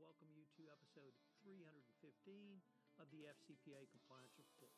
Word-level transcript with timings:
welcome 0.00 0.32
you 0.32 0.48
to 0.56 0.64
episode 0.72 1.12
315 1.44 1.60
of 2.96 3.06
the 3.12 3.28
FCPA 3.36 3.84
Compliance 3.92 4.32
Report. 4.40 4.72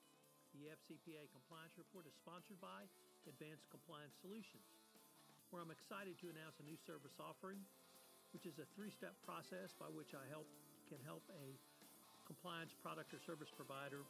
The 0.50 0.74
FCPA 0.74 1.30
Compliance 1.30 1.78
Report 1.78 2.10
is 2.10 2.16
sponsored 2.18 2.58
by 2.58 2.90
Advanced 3.30 3.70
Compliance 3.70 4.18
Solutions, 4.18 4.66
where 5.54 5.62
I'm 5.62 5.70
excited 5.70 6.18
to 6.18 6.26
announce 6.26 6.58
a 6.58 6.66
new 6.66 6.74
service 6.90 7.14
offering, 7.22 7.62
which 8.34 8.50
is 8.50 8.58
a 8.58 8.66
three-step 8.74 9.14
process 9.22 9.70
by 9.78 9.86
which 9.94 10.10
I 10.10 10.26
help 10.26 10.50
can 10.90 10.98
help 11.06 11.22
a 11.38 11.54
compliance 12.26 12.74
product 12.82 13.14
or 13.14 13.22
service 13.22 13.54
provider 13.54 14.02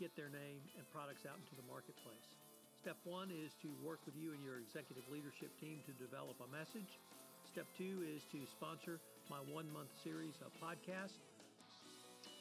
get 0.00 0.08
their 0.16 0.32
name 0.32 0.64
and 0.80 0.88
products 0.88 1.28
out 1.28 1.36
into 1.36 1.52
the 1.52 1.66
marketplace. 1.68 2.32
Step 2.80 2.96
one 3.04 3.28
is 3.28 3.52
to 3.60 3.68
work 3.84 4.00
with 4.08 4.16
you 4.16 4.32
and 4.32 4.40
your 4.40 4.56
executive 4.56 5.04
leadership 5.12 5.52
team 5.60 5.84
to 5.84 5.92
develop 6.00 6.40
a 6.40 6.48
message. 6.48 6.96
Step 7.52 7.68
two 7.76 8.00
is 8.08 8.24
to 8.32 8.40
sponsor 8.56 9.04
my 9.30 9.38
one 9.52 9.70
month 9.72 9.88
series 10.02 10.34
of 10.44 10.52
podcasts. 10.60 11.20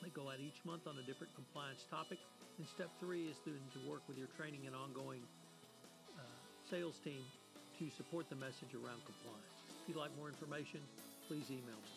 They 0.02 0.10
go 0.10 0.28
out 0.30 0.40
each 0.40 0.60
month 0.66 0.88
on 0.88 0.98
a 1.00 1.04
different 1.04 1.34
compliance 1.36 1.86
topic. 1.90 2.20
And 2.58 2.68
step 2.68 2.90
three 3.00 3.26
is 3.26 3.38
to, 3.46 3.52
to 3.52 3.80
work 3.90 4.02
with 4.08 4.18
your 4.18 4.28
training 4.38 4.68
and 4.68 4.76
ongoing 4.76 5.22
uh, 6.18 6.22
sales 6.70 7.00
team 7.04 7.24
to 7.80 7.90
support 7.90 8.30
the 8.30 8.36
message 8.36 8.76
around 8.76 9.02
compliance. 9.06 9.58
If 9.82 9.90
you'd 9.90 9.98
like 9.98 10.12
more 10.18 10.28
information, 10.28 10.80
please 11.28 11.50
email 11.50 11.80
me. 11.80 11.92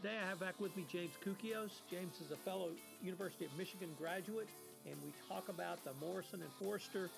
Today 0.00 0.16
I 0.16 0.28
have 0.28 0.40
back 0.40 0.58
with 0.60 0.74
me 0.76 0.86
James 0.88 1.12
Koukios. 1.20 1.84
James 1.90 2.20
is 2.24 2.30
a 2.32 2.36
fellow 2.36 2.70
University 3.02 3.44
of 3.44 3.52
Michigan 3.58 3.90
graduate, 3.98 4.48
and 4.86 4.96
we 5.04 5.12
talk 5.28 5.48
about 5.50 5.84
the 5.84 5.92
Morrison 6.00 6.40
and 6.40 6.50
Foerster 6.58 7.10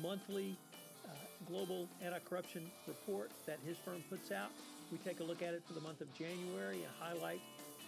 monthly 0.00 0.56
uh, 1.04 1.10
global 1.50 1.88
anti-corruption 2.00 2.62
report 2.86 3.32
that 3.46 3.58
his 3.66 3.76
firm 3.78 4.04
puts 4.08 4.30
out. 4.30 4.50
We 4.90 4.96
take 4.98 5.20
a 5.20 5.24
look 5.24 5.42
at 5.42 5.52
it 5.52 5.62
for 5.66 5.74
the 5.74 5.80
month 5.80 6.00
of 6.00 6.12
January 6.14 6.76
and 6.76 6.92
highlight 6.98 7.40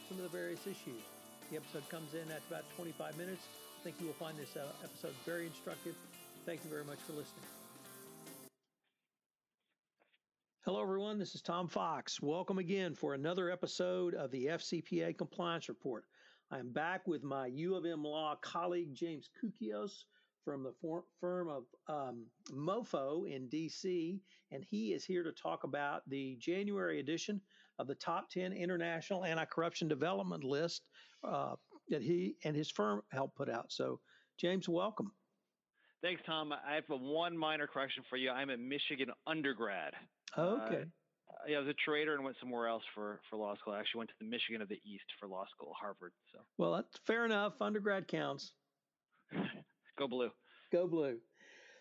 some 0.06 0.19
of 0.19 0.22
the 0.22 0.28
various 0.28 0.61
issues. 0.66 1.00
The 1.50 1.56
episode 1.56 1.88
comes 1.88 2.12
in 2.12 2.30
at 2.30 2.42
about 2.50 2.64
25 2.77 3.16
minutes. 3.16 3.42
I 3.80 3.84
think 3.84 3.97
you 4.00 4.06
will 4.06 4.12
find 4.14 4.36
this 4.36 4.55
uh, 4.55 4.66
episode 4.84 5.14
very 5.24 5.47
instructive. 5.47 5.94
Thank 6.44 6.62
you 6.62 6.69
very 6.69 6.84
much 6.84 6.98
for 7.06 7.12
listening. 7.12 7.44
Hello, 10.66 10.83
everyone. 10.83 11.19
This 11.19 11.34
is 11.34 11.41
Tom 11.41 11.69
Fox. 11.69 12.20
Welcome 12.20 12.58
again 12.58 12.94
for 12.94 13.14
another 13.14 13.50
episode 13.50 14.14
of 14.14 14.30
the 14.30 14.46
FCPA 14.46 15.17
Compliance 15.17 15.70
Report. 15.70 16.05
I 16.50 16.58
am 16.58 16.70
back 16.70 17.08
with 17.08 17.22
my 17.22 17.46
U 17.46 17.77
of 17.77 17.86
M 17.86 18.05
Law 18.05 18.36
colleague, 18.42 18.94
James 18.94 19.30
Koukios, 19.42 20.05
from 20.44 20.62
the 20.62 20.72
firm 21.20 21.48
of 21.48 21.64
um, 21.88 22.27
MoFo 22.52 23.30
in 23.30 23.48
DC, 23.48 24.20
and 24.50 24.64
he 24.69 24.92
is 24.92 25.05
here 25.05 25.22
to 25.22 25.33
talk 25.33 25.64
about 25.64 26.02
the 26.08 26.36
January 26.41 27.00
edition 27.00 27.41
of 27.78 27.86
the 27.86 27.94
Top 27.94 28.30
10 28.30 28.52
International 28.52 29.24
Anti 29.24 29.44
Corruption 29.46 29.88
Development 29.88 30.44
List 30.44 30.83
uh, 31.24 31.55
that 31.88 32.02
he 32.02 32.36
and 32.44 32.55
his 32.55 32.70
firm 32.70 33.02
helped 33.11 33.36
put 33.36 33.48
out. 33.48 33.66
So, 33.68 34.00
James, 34.38 34.68
welcome. 34.68 35.12
Thanks, 36.02 36.22
Tom. 36.24 36.52
I 36.52 36.74
have 36.74 36.84
a 36.91 36.96
one 36.96 37.36
minor 37.36 37.66
correction 37.66 38.02
for 38.08 38.16
you. 38.16 38.30
I'm 38.30 38.50
a 38.50 38.56
Michigan 38.56 39.08
undergrad. 39.27 39.92
Okay. 40.36 40.83
Uh, 40.83 41.48
yeah, 41.48 41.56
I 41.56 41.61
was 41.61 41.68
a 41.68 41.74
trader 41.74 42.14
and 42.14 42.24
went 42.24 42.36
somewhere 42.41 42.68
else 42.68 42.83
for, 42.94 43.20
for 43.28 43.36
law 43.36 43.55
school. 43.56 43.74
I 43.74 43.80
actually 43.80 43.98
went 43.98 44.11
to 44.11 44.16
the 44.20 44.27
Michigan 44.27 44.62
of 44.62 44.68
the 44.68 44.80
East 44.84 45.05
for 45.18 45.28
law 45.28 45.44
school, 45.55 45.72
Harvard. 45.78 46.12
So 46.33 46.38
well, 46.58 46.72
that's 46.72 46.98
fair 47.06 47.24
enough. 47.24 47.61
Undergrad 47.61 48.08
counts. 48.08 48.52
Go 50.00 50.08
blue. 50.08 50.30
Go 50.72 50.86
blue. 50.86 51.18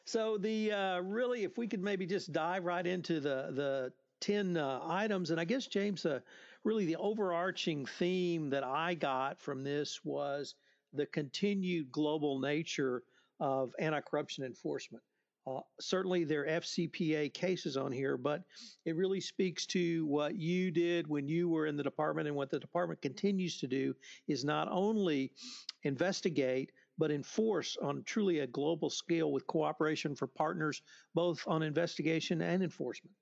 So 0.04 0.38
the 0.38 0.74
uh, 0.74 1.00
really, 1.00 1.46
if 1.46 1.58
we 1.58 1.70
could 1.70 1.82
maybe 1.82 2.06
just 2.06 2.34
dive 2.34 2.66
right 2.66 2.86
into 2.86 3.22
the 3.22 3.48
the 3.56 3.94
ten 4.20 4.58
uh, 4.58 4.82
items, 4.84 5.32
and 5.32 5.40
I 5.40 5.46
guess 5.46 5.68
James, 5.68 6.06
uh, 6.06 6.20
really 6.66 6.86
the 6.86 6.98
overarching 6.98 7.86
theme 7.86 8.50
that 8.50 8.66
I 8.66 8.96
got 8.96 9.40
from 9.40 9.64
this 9.64 10.02
was 10.04 10.56
the 10.92 11.06
continued 11.06 11.94
global 11.94 12.40
nature 12.40 13.04
of 13.40 13.72
anti-corruption 13.80 14.44
enforcement. 14.44 15.02
Uh, 15.48 15.62
certainly, 15.80 16.26
there 16.26 16.42
are 16.42 16.60
FCPA 16.60 17.34
cases 17.34 17.78
on 17.78 17.90
here, 17.90 18.18
but 18.18 18.44
it 18.84 18.98
really 18.98 19.22
speaks 19.22 19.66
to 19.68 20.06
what 20.08 20.36
you 20.36 20.72
did 20.72 21.08
when 21.08 21.30
you 21.30 21.48
were 21.48 21.68
in 21.68 21.78
the 21.78 21.84
department 21.84 22.28
and 22.28 22.36
what 22.36 22.50
the 22.50 22.60
department 22.60 23.02
continues 23.02 23.62
to 23.62 23.68
do 23.68 23.96
is 24.28 24.44
not 24.44 24.68
only 24.70 25.32
investigate, 25.84 26.74
but 27.00 27.10
enforce 27.12 27.78
on 27.82 28.04
truly 28.04 28.40
a 28.40 28.48
global 28.48 28.90
scale 28.90 29.32
with 29.32 29.48
cooperation 29.48 30.16
for 30.16 30.28
partners, 30.28 30.82
both 31.16 31.44
on 31.48 31.64
investigation 31.64 32.42
and 32.42 32.62
enforcement. 32.62 33.16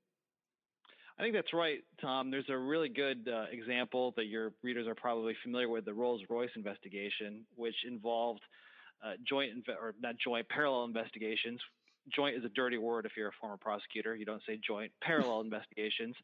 I 1.18 1.24
think 1.24 1.34
that's 1.34 1.54
right, 1.54 1.80
Tom. 2.02 2.30
There's 2.30 2.50
a 2.50 2.58
really 2.58 2.90
good 2.90 3.30
uh, 3.32 3.46
example 3.52 4.14
that 4.18 4.26
your 4.26 4.54
readers 4.62 4.88
are 4.88 4.96
probably 4.96 5.36
familiar 5.42 5.70
with 5.70 5.86
the 5.86 5.94
Rolls 5.94 6.22
Royce 6.30 6.52
investigation, 6.56 7.46
which 7.56 7.76
involved 7.88 8.42
uh, 9.06 9.14
joint, 9.28 9.52
or 9.70 9.96
not 10.02 10.16
joint, 10.24 10.50
parallel 10.50 10.86
investigations 10.86 11.62
joint 12.14 12.36
is 12.36 12.44
a 12.44 12.50
dirty 12.50 12.78
word 12.78 13.06
if 13.06 13.12
you're 13.18 13.30
a 13.30 13.40
former 13.40 13.58
prosecutor. 13.58 14.16
You 14.16 14.26
don't 14.26 14.42
say 14.48 14.60
joint. 14.66 14.92
Parallel 15.02 15.42
investigations 15.52 16.16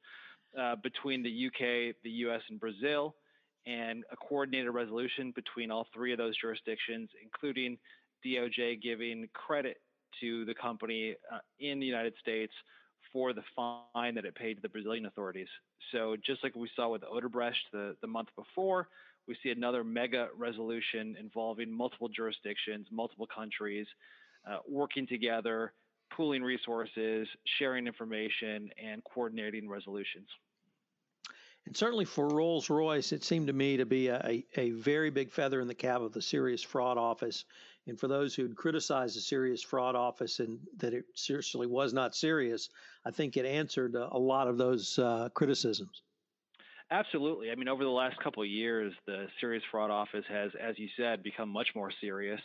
uh, 0.59 0.75
between 0.81 1.23
the 1.23 1.47
UK, 1.47 1.95
the 2.03 2.09
US, 2.27 2.41
and 2.49 2.59
Brazil, 2.59 3.15
and 3.65 4.03
a 4.11 4.15
coordinated 4.15 4.73
resolution 4.73 5.31
between 5.35 5.71
all 5.71 5.87
three 5.93 6.11
of 6.11 6.17
those 6.17 6.37
jurisdictions, 6.39 7.09
including 7.21 7.77
DOJ 8.25 8.81
giving 8.81 9.27
credit 9.33 9.77
to 10.21 10.45
the 10.45 10.53
company 10.53 11.15
uh, 11.31 11.39
in 11.59 11.79
the 11.79 11.85
United 11.85 12.13
States 12.21 12.53
for 13.11 13.33
the 13.33 13.43
fine 13.55 14.15
that 14.15 14.25
it 14.25 14.35
paid 14.35 14.55
to 14.55 14.61
the 14.61 14.69
Brazilian 14.69 15.05
authorities. 15.05 15.47
So 15.91 16.15
just 16.25 16.43
like 16.43 16.55
we 16.55 16.69
saw 16.75 16.89
with 16.89 17.03
Odebrecht 17.03 17.53
the, 17.71 17.95
the 18.01 18.07
month 18.07 18.29
before, 18.35 18.87
we 19.27 19.37
see 19.43 19.49
another 19.49 19.83
mega 19.83 20.27
resolution 20.37 21.15
involving 21.19 21.71
multiple 21.71 22.09
jurisdictions, 22.09 22.87
multiple 22.91 23.27
countries, 23.33 23.87
uh, 24.49 24.57
working 24.67 25.07
together, 25.07 25.73
pooling 26.15 26.43
resources, 26.43 27.27
sharing 27.57 27.87
information, 27.87 28.69
and 28.83 29.01
coordinating 29.03 29.69
resolutions. 29.69 30.27
And 31.65 31.77
certainly 31.77 32.05
for 32.05 32.27
Rolls 32.27 32.69
Royce, 32.69 33.11
it 33.13 33.23
seemed 33.23 33.47
to 33.47 33.53
me 33.53 33.77
to 33.77 33.85
be 33.85 34.07
a, 34.07 34.43
a 34.57 34.71
very 34.71 35.09
big 35.09 35.31
feather 35.31 35.61
in 35.61 35.67
the 35.67 35.73
cap 35.73 36.01
of 36.01 36.11
the 36.11 36.21
Serious 36.21 36.61
Fraud 36.61 36.97
Office. 36.97 37.45
And 37.87 37.99
for 37.99 38.07
those 38.07 38.35
who'd 38.35 38.55
criticized 38.55 39.15
the 39.15 39.21
Serious 39.21 39.61
Fraud 39.61 39.95
Office 39.95 40.39
and 40.39 40.59
that 40.77 40.93
it 40.93 41.05
seriously 41.15 41.67
was 41.67 41.93
not 41.93 42.15
serious, 42.15 42.69
I 43.05 43.11
think 43.11 43.37
it 43.37 43.45
answered 43.45 43.95
a, 43.95 44.17
lot 44.17 44.47
of 44.47 44.57
those 44.57 44.99
uh, 44.99 45.29
criticisms. 45.33 46.01
Absolutely. 46.91 47.49
I 47.49 47.55
mean, 47.55 47.67
over 47.67 47.83
the 47.83 47.89
last 47.89 48.19
couple 48.21 48.43
of 48.43 48.49
years, 48.49 48.93
the 49.05 49.27
Serious 49.39 49.63
Fraud 49.71 49.89
Office 49.89 50.25
has, 50.29 50.51
as 50.61 50.77
you 50.77 50.87
said, 50.97 51.23
become 51.23 51.49
much 51.49 51.69
more 51.75 51.91
serious. 52.01 52.41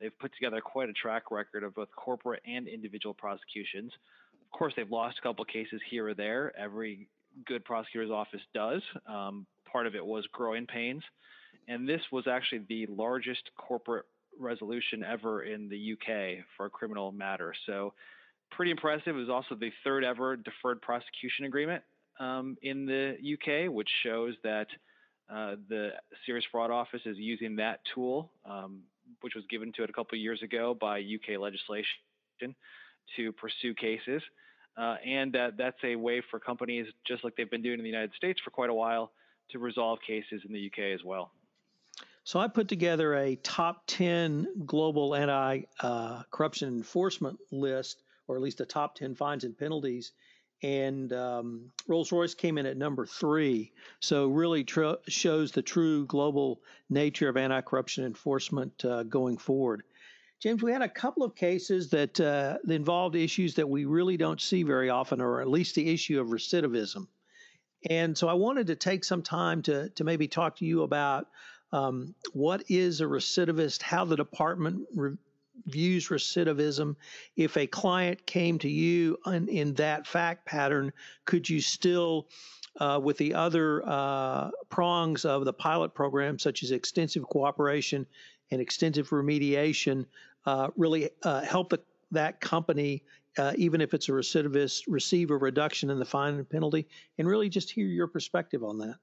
They've 0.00 0.16
put 0.18 0.32
together 0.34 0.60
quite 0.60 0.88
a 0.88 0.92
track 0.92 1.30
record 1.30 1.62
of 1.62 1.74
both 1.74 1.88
corporate 1.96 2.42
and 2.46 2.66
individual 2.66 3.14
prosecutions. 3.14 3.92
Of 4.52 4.58
course, 4.58 4.72
they've 4.76 4.90
lost 4.90 5.18
a 5.18 5.22
couple 5.22 5.42
of 5.42 5.48
cases 5.48 5.80
here 5.90 6.08
or 6.08 6.14
there. 6.14 6.52
Every 6.58 7.08
good 7.46 7.64
prosecutor's 7.64 8.10
office 8.10 8.40
does. 8.54 8.82
Um, 9.06 9.46
part 9.70 9.86
of 9.86 9.94
it 9.94 10.04
was 10.04 10.26
growing 10.32 10.66
pains. 10.66 11.02
And 11.68 11.88
this 11.88 12.00
was 12.10 12.26
actually 12.26 12.62
the 12.68 12.86
largest 12.86 13.50
corporate 13.56 14.06
resolution 14.38 15.04
ever 15.04 15.44
in 15.44 15.68
the 15.68 15.92
UK 15.92 16.44
for 16.56 16.66
a 16.66 16.70
criminal 16.70 17.12
matter. 17.12 17.54
So, 17.66 17.94
pretty 18.50 18.70
impressive. 18.70 19.16
It 19.16 19.18
was 19.18 19.30
also 19.30 19.54
the 19.54 19.70
third 19.84 20.04
ever 20.04 20.36
deferred 20.36 20.82
prosecution 20.82 21.46
agreement 21.46 21.82
um, 22.20 22.56
in 22.62 22.84
the 22.84 23.16
UK, 23.34 23.72
which 23.72 23.88
shows 24.02 24.34
that 24.42 24.66
uh, 25.32 25.56
the 25.68 25.90
Serious 26.26 26.44
Fraud 26.50 26.70
Office 26.70 27.00
is 27.06 27.16
using 27.16 27.56
that 27.56 27.80
tool 27.94 28.30
um, 28.44 28.82
which 29.20 29.34
was 29.34 29.44
given 29.48 29.72
to 29.72 29.82
it 29.82 29.90
a 29.90 29.92
couple 29.92 30.16
of 30.16 30.20
years 30.20 30.42
ago 30.42 30.76
by 30.78 31.00
UK 31.00 31.38
legislation 31.38 31.96
to 33.16 33.32
pursue 33.32 33.74
cases. 33.74 34.22
Uh, 34.76 34.96
and 35.04 35.32
that 35.34 35.56
that's 35.56 35.76
a 35.84 35.96
way 35.96 36.22
for 36.30 36.40
companies, 36.40 36.86
just 37.06 37.24
like 37.24 37.36
they've 37.36 37.50
been 37.50 37.62
doing 37.62 37.78
in 37.78 37.84
the 37.84 37.90
United 37.90 38.12
States 38.14 38.40
for 38.42 38.50
quite 38.50 38.70
a 38.70 38.74
while, 38.74 39.12
to 39.50 39.58
resolve 39.58 39.98
cases 40.06 40.42
in 40.46 40.52
the 40.52 40.66
UK 40.66 40.94
as 40.94 41.04
well. 41.04 41.30
So 42.24 42.38
I 42.38 42.48
put 42.48 42.68
together 42.68 43.14
a 43.14 43.36
top 43.36 43.82
10 43.88 44.64
global 44.64 45.14
anti 45.14 45.62
uh, 45.80 46.22
corruption 46.30 46.68
enforcement 46.68 47.38
list, 47.50 48.02
or 48.28 48.36
at 48.36 48.42
least 48.42 48.60
a 48.60 48.66
top 48.66 48.94
10 48.94 49.14
fines 49.14 49.44
and 49.44 49.58
penalties 49.58 50.12
and 50.62 51.12
um, 51.12 51.72
Rolls 51.88 52.12
Royce 52.12 52.34
came 52.34 52.56
in 52.56 52.66
at 52.66 52.76
number 52.76 53.04
three. 53.04 53.72
So 54.00 54.28
really 54.28 54.64
tr- 54.64 54.92
shows 55.08 55.52
the 55.52 55.62
true 55.62 56.06
global 56.06 56.60
nature 56.88 57.28
of 57.28 57.36
anti-corruption 57.36 58.04
enforcement 58.04 58.84
uh, 58.84 59.02
going 59.02 59.38
forward. 59.38 59.82
James, 60.42 60.60
we 60.60 60.72
had 60.72 60.82
a 60.82 60.88
couple 60.88 61.22
of 61.22 61.36
cases 61.36 61.88
that, 61.90 62.18
uh, 62.20 62.58
involved 62.68 63.14
issues 63.14 63.54
that 63.54 63.68
we 63.68 63.84
really 63.84 64.16
don't 64.16 64.40
see 64.40 64.64
very 64.64 64.90
often, 64.90 65.20
or 65.20 65.40
at 65.40 65.48
least 65.48 65.76
the 65.76 65.88
issue 65.88 66.20
of 66.20 66.28
recidivism. 66.28 67.06
And 67.88 68.18
so 68.18 68.26
I 68.26 68.32
wanted 68.32 68.66
to 68.66 68.74
take 68.74 69.04
some 69.04 69.22
time 69.22 69.62
to 69.62 69.88
to 69.90 70.02
maybe 70.02 70.26
talk 70.26 70.56
to 70.56 70.64
you 70.64 70.82
about 70.82 71.28
um, 71.72 72.16
what 72.32 72.64
is 72.68 73.00
a 73.00 73.04
recidivist, 73.04 73.82
how 73.82 74.04
the 74.04 74.16
department 74.16 74.88
re- 74.96 75.16
views 75.66 76.08
recidivism. 76.08 76.96
If 77.36 77.56
a 77.56 77.68
client 77.68 78.26
came 78.26 78.58
to 78.60 78.68
you 78.68 79.18
in, 79.26 79.48
in 79.48 79.74
that 79.74 80.08
fact 80.08 80.44
pattern, 80.44 80.92
could 81.24 81.48
you 81.48 81.60
still, 81.60 82.26
uh, 82.80 83.00
with 83.00 83.16
the 83.16 83.34
other 83.34 83.82
uh, 83.86 84.50
prongs 84.70 85.24
of 85.24 85.44
the 85.44 85.52
pilot 85.52 85.94
program, 85.94 86.40
such 86.40 86.64
as 86.64 86.72
extensive 86.72 87.22
cooperation 87.24 88.06
and 88.50 88.60
extensive 88.60 89.08
remediation, 89.10 90.04
uh, 90.46 90.68
really 90.76 91.10
uh, 91.22 91.42
help 91.42 91.70
the, 91.70 91.80
that 92.10 92.40
company, 92.40 93.02
uh, 93.38 93.52
even 93.56 93.80
if 93.80 93.94
it's 93.94 94.08
a 94.08 94.12
recidivist, 94.12 94.82
receive 94.88 95.30
a 95.30 95.36
reduction 95.36 95.90
in 95.90 95.98
the 95.98 96.04
fine 96.04 96.34
and 96.34 96.48
penalty? 96.48 96.86
And 97.18 97.26
really 97.28 97.48
just 97.48 97.70
hear 97.70 97.86
your 97.86 98.06
perspective 98.06 98.62
on 98.62 98.78
that. 98.78 98.96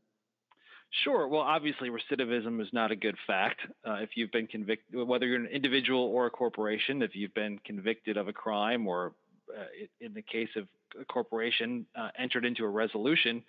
Sure. 1.03 1.27
Well, 1.27 1.41
obviously, 1.41 1.89
recidivism 1.89 2.59
is 2.61 2.67
not 2.73 2.91
a 2.91 2.95
good 2.95 3.15
fact. 3.27 3.59
Uh, 3.87 3.97
if 4.01 4.09
you've 4.15 4.31
been 4.31 4.47
convicted, 4.47 5.07
whether 5.07 5.27
you're 5.27 5.39
an 5.39 5.45
individual 5.45 6.01
or 6.01 6.25
a 6.25 6.31
corporation, 6.31 7.03
if 7.03 7.15
you've 7.15 7.33
been 7.35 7.59
convicted 7.63 8.17
of 8.17 8.27
a 8.27 8.33
crime, 8.33 8.87
or 8.87 9.13
uh, 9.55 9.65
in 10.01 10.13
the 10.15 10.23
case 10.23 10.49
of 10.55 10.67
a 10.99 11.05
corporation, 11.05 11.85
uh, 11.95 12.09
entered 12.17 12.43
into 12.43 12.65
a 12.65 12.69
resolution 12.69 13.43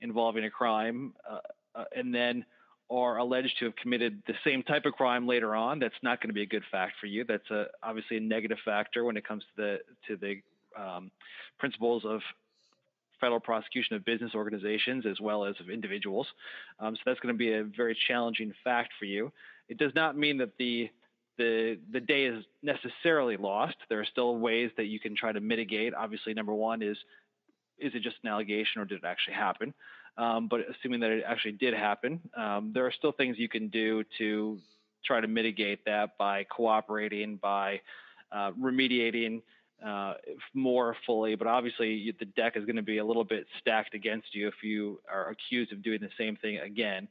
involving 0.00 0.44
a 0.44 0.50
crime, 0.50 1.12
and 1.94 2.14
then 2.14 2.44
are 2.90 3.18
alleged 3.18 3.58
to 3.58 3.64
have 3.64 3.76
committed 3.76 4.22
the 4.26 4.34
same 4.44 4.62
type 4.62 4.84
of 4.84 4.92
crime 4.92 5.26
later 5.26 5.54
on, 5.54 5.78
that's 5.78 5.94
not 6.02 6.20
going 6.20 6.28
to 6.28 6.34
be 6.34 6.42
a 6.42 6.46
good 6.46 6.62
fact 6.70 6.94
for 7.00 7.06
you. 7.06 7.24
That's 7.24 7.50
a, 7.50 7.66
obviously 7.82 8.18
a 8.18 8.20
negative 8.20 8.58
factor 8.64 9.04
when 9.04 9.16
it 9.16 9.26
comes 9.26 9.42
to 9.56 9.62
the 9.62 9.78
to 10.08 10.16
the 10.16 10.80
um, 10.80 11.10
principles 11.58 12.04
of 12.04 12.20
federal 13.20 13.40
prosecution 13.40 13.96
of 13.96 14.04
business 14.04 14.32
organizations 14.34 15.06
as 15.06 15.20
well 15.20 15.44
as 15.44 15.54
of 15.60 15.70
individuals. 15.70 16.26
Um, 16.80 16.94
so 16.94 17.00
that's 17.06 17.20
going 17.20 17.34
to 17.34 17.38
be 17.38 17.54
a 17.54 17.64
very 17.64 17.96
challenging 18.06 18.52
fact 18.62 18.92
for 18.98 19.06
you. 19.06 19.32
It 19.68 19.78
does 19.78 19.92
not 19.94 20.16
mean 20.16 20.38
that 20.38 20.52
the 20.58 20.90
the 21.38 21.78
the 21.92 22.00
day 22.00 22.24
is 22.24 22.44
necessarily 22.62 23.36
lost. 23.36 23.76
There 23.88 24.00
are 24.00 24.06
still 24.06 24.36
ways 24.38 24.70
that 24.76 24.86
you 24.86 25.00
can 25.00 25.16
try 25.16 25.32
to 25.32 25.40
mitigate. 25.40 25.94
Obviously, 25.94 26.34
number 26.34 26.54
one 26.54 26.82
is 26.82 26.96
is 27.78 27.92
it 27.94 28.02
just 28.02 28.16
an 28.22 28.30
allegation 28.30 28.80
or 28.80 28.84
did 28.84 28.98
it 28.98 29.04
actually 29.04 29.34
happen? 29.34 29.74
Um, 30.18 30.48
but 30.48 30.60
assuming 30.70 31.00
that 31.00 31.10
it 31.10 31.24
actually 31.26 31.52
did 31.52 31.74
happen, 31.74 32.20
um, 32.36 32.72
there 32.74 32.86
are 32.86 32.92
still 32.92 33.12
things 33.12 33.36
you 33.38 33.48
can 33.48 33.68
do 33.68 34.02
to 34.18 34.58
try 35.04 35.20
to 35.20 35.28
mitigate 35.28 35.84
that 35.84 36.16
by 36.18 36.44
cooperating, 36.44 37.36
by 37.36 37.80
uh, 38.32 38.50
remediating 38.52 39.42
uh, 39.84 40.14
more 40.54 40.96
fully, 41.04 41.34
but 41.34 41.46
obviously 41.46 42.14
the 42.18 42.24
deck 42.24 42.56
is 42.56 42.64
going 42.64 42.76
to 42.76 42.82
be 42.82 42.98
a 42.98 43.04
little 43.04 43.24
bit 43.24 43.46
stacked 43.60 43.94
against 43.94 44.34
you 44.34 44.48
if 44.48 44.54
you 44.62 44.98
are 45.12 45.28
accused 45.28 45.72
of 45.72 45.82
doing 45.82 46.00
the 46.00 46.08
same 46.18 46.36
thing 46.36 46.58
again. 46.58 47.06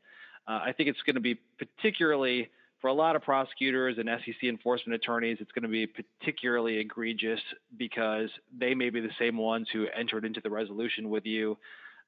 Uh, 0.48 0.62
I 0.66 0.74
think 0.76 0.90
it's 0.90 1.02
going 1.06 1.16
to 1.16 1.22
be 1.22 1.40
particularly 1.58 2.50
for 2.82 2.90
a 2.90 2.94
lot 2.94 3.16
of 3.16 3.22
prosecutors 3.22 3.98
and 3.98 4.10
SEC 4.26 4.44
enforcement 4.44 4.96
attorneys, 4.96 5.38
it's 5.40 5.52
going 5.52 5.64
to 5.64 5.70
be 5.70 5.88
particularly 5.88 6.78
egregious 6.78 7.40
because 7.78 8.30
they 8.56 8.76
may 8.76 8.90
be 8.90 9.00
the 9.00 9.10
same 9.18 9.38
ones 9.38 9.68
who 9.72 9.88
entered 9.98 10.26
into 10.26 10.42
the 10.42 10.50
resolution 10.50 11.10
with 11.10 11.26
you 11.26 11.58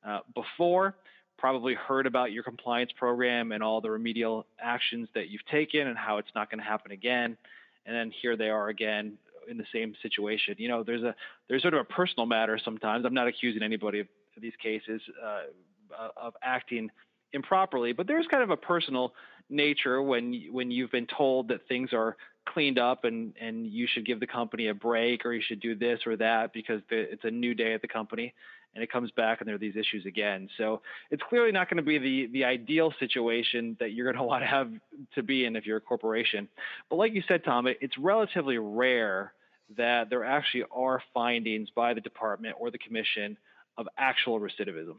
uh, 0.07 0.19
before, 0.33 0.95
probably 1.37 1.73
heard 1.73 2.07
about 2.07 2.31
your 2.31 2.43
compliance 2.43 2.91
program 2.97 3.51
and 3.51 3.61
all 3.61 3.81
the 3.81 3.91
remedial 3.91 4.45
actions 4.59 5.07
that 5.13 5.29
you've 5.29 5.45
taken 5.45 5.87
and 5.87 5.97
how 5.97 6.17
it's 6.17 6.29
not 6.35 6.49
going 6.49 6.59
to 6.59 6.65
happen 6.65 6.91
again. 6.91 7.37
And 7.85 7.95
then 7.95 8.11
here 8.21 8.35
they 8.35 8.49
are 8.49 8.69
again 8.69 9.17
in 9.49 9.57
the 9.57 9.65
same 9.73 9.93
situation. 10.01 10.55
You 10.57 10.67
know, 10.67 10.83
there's 10.83 11.03
a 11.03 11.15
there's 11.47 11.61
sort 11.61 11.73
of 11.73 11.81
a 11.81 11.85
personal 11.85 12.25
matter 12.25 12.59
sometimes. 12.63 13.05
I'm 13.05 13.13
not 13.13 13.27
accusing 13.27 13.61
anybody 13.61 13.99
of 13.99 14.07
these 14.41 14.53
cases 14.61 15.01
uh, 15.23 16.09
of 16.17 16.33
acting 16.41 16.89
improperly, 17.33 17.93
but 17.93 18.07
there's 18.07 18.27
kind 18.27 18.43
of 18.43 18.49
a 18.49 18.57
personal 18.57 19.13
nature 19.49 20.01
when 20.01 20.47
when 20.51 20.71
you've 20.71 20.91
been 20.91 21.07
told 21.07 21.47
that 21.49 21.67
things 21.67 21.93
are 21.93 22.17
cleaned 22.45 22.79
up 22.79 23.03
and 23.03 23.33
and 23.39 23.67
you 23.67 23.87
should 23.87 24.05
give 24.05 24.19
the 24.19 24.27
company 24.27 24.67
a 24.67 24.73
break 24.73 25.25
or 25.25 25.33
you 25.33 25.41
should 25.45 25.59
do 25.59 25.75
this 25.75 25.99
or 26.05 26.17
that 26.17 26.51
because 26.53 26.81
the, 26.89 27.11
it's 27.11 27.23
a 27.23 27.31
new 27.31 27.53
day 27.53 27.73
at 27.73 27.81
the 27.81 27.87
company 27.87 28.33
and 28.77 28.83
it 28.83 28.91
comes 28.91 29.09
back 29.09 29.41
and 29.41 29.47
there 29.47 29.55
are 29.55 29.57
these 29.57 29.75
issues 29.75 30.05
again. 30.05 30.47
So 30.55 30.81
it's 31.09 31.23
clearly 31.27 31.51
not 31.51 31.67
going 31.67 31.77
to 31.77 31.83
be 31.83 31.97
the 31.97 32.27
the 32.31 32.45
ideal 32.45 32.93
situation 32.99 33.75
that 33.79 33.91
you're 33.91 34.05
going 34.05 34.17
to 34.23 34.23
want 34.23 34.43
to 34.43 34.47
have 34.47 34.69
to 35.15 35.23
be 35.23 35.45
in 35.45 35.55
if 35.55 35.65
you're 35.65 35.77
a 35.77 35.81
corporation. 35.81 36.47
But 36.87 36.97
like 36.97 37.13
you 37.13 37.23
said, 37.27 37.43
Tom, 37.43 37.65
it, 37.65 37.79
it's 37.81 37.97
relatively 37.97 38.59
rare 38.59 39.33
that 39.77 40.11
there 40.11 40.23
actually 40.23 40.65
are 40.71 41.01
findings 41.11 41.69
by 41.71 41.95
the 41.95 42.01
department 42.01 42.55
or 42.59 42.69
the 42.69 42.77
commission 42.77 43.35
of 43.79 43.87
actual 43.97 44.39
recidivism. 44.39 44.97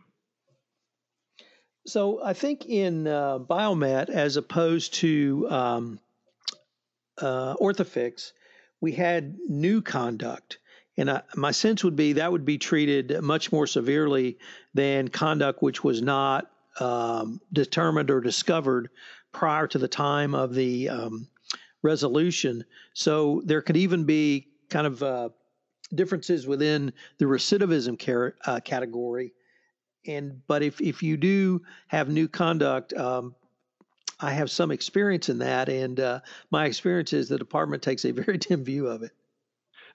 So 1.87 2.21
I 2.23 2.33
think 2.33 2.67
in 2.67 3.07
uh, 3.07 3.39
Biomet, 3.39 4.11
as 4.11 4.37
opposed 4.37 4.95
to 4.95 5.47
um, 5.49 6.01
uh, 7.17 7.55
Orthofix, 7.55 8.33
we 8.81 8.91
had 8.91 9.39
new 9.49 9.83
conduct. 9.83 10.59
And 10.99 11.11
I, 11.11 11.23
my 11.37 11.53
sense 11.53 11.85
would 11.85 11.97
be 11.97 12.15
that 12.15 12.31
would 12.31 12.45
be 12.45 12.59
treated 12.59 13.23
much 13.23 13.53
more 13.53 13.67
severely 13.67 14.37
than 14.75 15.09
conduct 15.09 15.63
which 15.63 15.83
was 15.83 16.03
not 16.03 16.51
um, 16.81 17.41
determined 17.53 18.11
or 18.11 18.21
discovered 18.21 18.91
prior 19.33 19.67
to 19.69 19.79
the 19.79 19.89
time 19.89 20.35
of 20.35 20.55
the 20.55 20.89
um, 20.89 21.29
resolution. 21.83 22.65
So 22.95 23.43
there 23.45 23.63
could 23.63 23.77
even 23.77 24.05
be 24.05 24.49
kind 24.69 24.87
of 24.87 25.03
uh, 25.03 25.29
differences 25.95 26.47
within 26.47 26.93
the 27.19 27.27
recidivism 27.27 28.05
car- 28.05 28.35
uh, 28.45 28.61
category. 28.61 29.33
And 30.07 30.43
but 30.49 30.63
if 30.63 30.81
if 30.81 31.03
you 31.03 31.17
do 31.17 31.63
have 31.87 32.09
new 32.09 32.27
conduct, 32.27 32.93
um, 32.95 33.37
I 34.21 34.33
have 34.33 34.51
some 34.51 34.73
experience 34.73 35.29
in 35.29 35.39
that, 35.39 35.69
and 35.69 36.01
uh, 36.01 36.21
my 36.51 36.67
experience 36.67 37.13
is 37.13 37.29
the 37.29 37.39
department 37.39 37.83
takes 37.83 38.05
a 38.05 38.11
very 38.11 38.39
dim 38.39 38.65
view 38.65 38.89
of 38.89 39.03
it. 39.03 39.13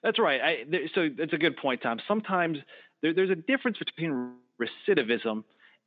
That's 0.04 0.18
right. 0.18 0.40
I, 0.40 0.70
th- 0.70 0.90
so 0.94 1.08
that's 1.16 1.32
a 1.32 1.38
good 1.38 1.56
point, 1.56 1.82
Tom. 1.82 1.98
Sometimes 2.06 2.58
there, 3.02 3.14
there's 3.14 3.30
a 3.30 3.34
difference 3.34 3.78
between 3.78 4.34
recidivism 4.60 5.42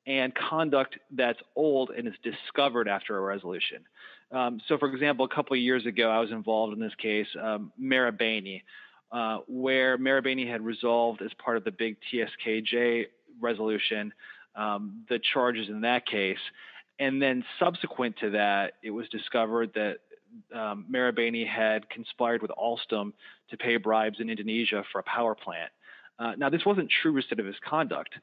and 0.07 0.33
conduct 0.35 0.97
that's 1.11 1.39
old 1.55 1.91
and 1.91 2.07
is 2.07 2.15
discovered 2.23 2.87
after 2.87 3.15
a 3.15 3.21
resolution. 3.21 3.85
Um, 4.31 4.59
so, 4.67 4.77
for 4.77 4.91
example, 4.91 5.25
a 5.25 5.33
couple 5.33 5.55
of 5.55 5.61
years 5.61 5.85
ago, 5.85 6.09
I 6.09 6.19
was 6.19 6.31
involved 6.31 6.73
in 6.73 6.79
this 6.79 6.95
case, 6.95 7.27
um, 7.41 7.71
Marubeni, 7.79 8.63
uh, 9.11 9.39
where 9.47 9.97
Marubeni 9.97 10.49
had 10.49 10.65
resolved 10.65 11.21
as 11.21 11.31
part 11.37 11.55
of 11.55 11.63
the 11.63 11.71
big 11.71 11.97
TSKJ 12.11 13.05
resolution 13.39 14.11
um, 14.55 15.05
the 15.07 15.19
charges 15.33 15.69
in 15.69 15.81
that 15.81 16.07
case. 16.07 16.39
And 16.99 17.21
then 17.21 17.45
subsequent 17.59 18.15
to 18.21 18.31
that, 18.31 18.73
it 18.83 18.89
was 18.89 19.07
discovered 19.09 19.71
that 19.75 19.97
um, 20.53 20.85
had 21.45 21.89
conspired 21.89 22.41
with 22.41 22.51
Alstom 22.51 23.13
to 23.49 23.57
pay 23.57 23.77
bribes 23.77 24.19
in 24.19 24.29
Indonesia 24.29 24.83
for 24.91 24.99
a 24.99 25.03
power 25.03 25.35
plant. 25.35 25.71
Uh, 26.19 26.33
now, 26.37 26.49
this 26.49 26.65
wasn't 26.65 26.89
true 27.01 27.13
recidivist 27.13 27.61
conduct 27.67 28.15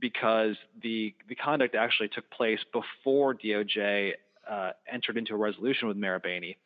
because 0.00 0.56
the 0.82 1.14
the 1.28 1.34
conduct 1.34 1.74
actually 1.74 2.08
took 2.08 2.28
place 2.30 2.60
before 2.72 3.34
DOJ 3.34 4.12
uh, 4.48 4.70
entered 4.90 5.16
into 5.16 5.34
a 5.34 5.36
resolution 5.36 5.88
with 5.88 5.96
Marubeni. 5.96 6.56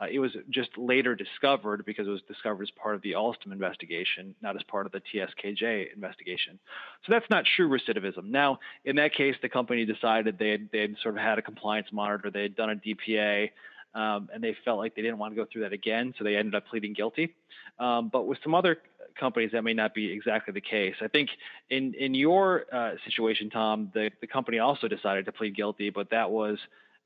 Uh, 0.00 0.06
it 0.10 0.18
was 0.18 0.32
just 0.48 0.70
later 0.78 1.14
discovered 1.14 1.84
because 1.84 2.06
it 2.06 2.10
was 2.10 2.22
discovered 2.26 2.62
as 2.62 2.70
part 2.70 2.94
of 2.94 3.02
the 3.02 3.12
Alstom 3.12 3.52
investigation, 3.52 4.34
not 4.40 4.56
as 4.56 4.62
part 4.62 4.86
of 4.86 4.92
the 4.92 5.00
TSKJ 5.00 5.94
investigation. 5.94 6.58
So 7.04 7.12
that's 7.12 7.28
not 7.28 7.44
true 7.56 7.68
recidivism. 7.68 8.30
Now, 8.30 8.60
in 8.86 8.96
that 8.96 9.12
case, 9.14 9.34
the 9.42 9.48
company 9.50 9.84
decided 9.84 10.38
they 10.38 10.50
had, 10.50 10.70
they 10.72 10.80
had 10.80 10.94
sort 11.02 11.16
of 11.16 11.20
had 11.20 11.38
a 11.38 11.42
compliance 11.42 11.88
monitor, 11.92 12.30
they 12.30 12.42
had 12.42 12.56
done 12.56 12.70
a 12.70 12.76
DPA, 12.76 13.50
um, 13.94 14.28
and 14.32 14.42
they 14.42 14.56
felt 14.64 14.78
like 14.78 14.94
they 14.94 15.02
didn't 15.02 15.18
want 15.18 15.34
to 15.34 15.36
go 15.36 15.46
through 15.50 15.62
that 15.62 15.72
again, 15.72 16.14
so 16.16 16.24
they 16.24 16.36
ended 16.36 16.54
up 16.54 16.66
pleading 16.68 16.92
guilty. 16.92 17.34
Um, 17.78 18.08
but 18.08 18.26
with 18.26 18.38
some 18.42 18.54
other 18.54 18.78
companies, 19.18 19.50
that 19.52 19.62
may 19.62 19.74
not 19.74 19.94
be 19.94 20.10
exactly 20.12 20.52
the 20.52 20.60
case. 20.60 20.94
I 21.00 21.08
think 21.08 21.30
in 21.70 21.94
in 21.94 22.14
your 22.14 22.66
uh, 22.72 22.92
situation, 23.04 23.50
Tom, 23.50 23.90
the 23.94 24.10
the 24.20 24.26
company 24.26 24.58
also 24.58 24.88
decided 24.88 25.24
to 25.26 25.32
plead 25.32 25.56
guilty, 25.56 25.90
but 25.90 26.10
that 26.10 26.30
was 26.30 26.58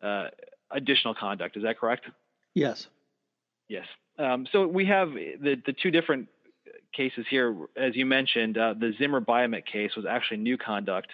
uh, 0.02 0.28
additional 0.70 1.14
conduct. 1.14 1.56
Is 1.56 1.62
that 1.62 1.78
correct? 1.78 2.06
Yes. 2.54 2.86
Yes. 3.68 3.86
Um, 4.18 4.46
so 4.52 4.66
we 4.66 4.86
have 4.86 5.12
the, 5.12 5.60
the 5.66 5.72
two 5.72 5.90
different 5.90 6.28
cases 6.92 7.26
here. 7.28 7.56
As 7.76 7.96
you 7.96 8.06
mentioned, 8.06 8.56
uh, 8.58 8.74
the 8.74 8.92
Zimmer 8.98 9.20
Biomet 9.20 9.66
case 9.66 9.96
was 9.96 10.06
actually 10.06 10.36
new 10.38 10.56
conduct. 10.56 11.08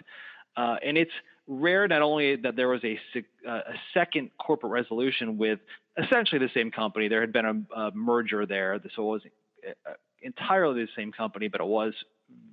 Uh, 0.57 0.77
and 0.85 0.99
it's 0.99 1.13
rare 1.51 1.89
not 1.89 2.01
only 2.01 2.37
that 2.37 2.55
there 2.55 2.69
was 2.69 2.83
a, 2.85 2.99
uh, 3.47 3.51
a, 3.51 3.75
second 3.93 4.31
corporate 4.39 4.73
resolution 4.73 5.37
with 5.37 5.59
essentially 6.03 6.39
the 6.39 6.51
same 6.55 6.71
company, 6.71 7.09
there 7.09 7.21
had 7.21 7.33
been 7.33 7.45
a, 7.45 7.81
a 7.81 7.91
merger 7.93 8.47
there, 8.47 8.81
so 8.95 9.03
it 9.03 9.13
was 9.13 9.23
uh, 9.69 9.93
entirely 10.23 10.83
the 10.85 10.89
same 10.97 11.11
company, 11.11 11.49
but 11.49 11.61
it 11.61 11.67
was 11.67 11.93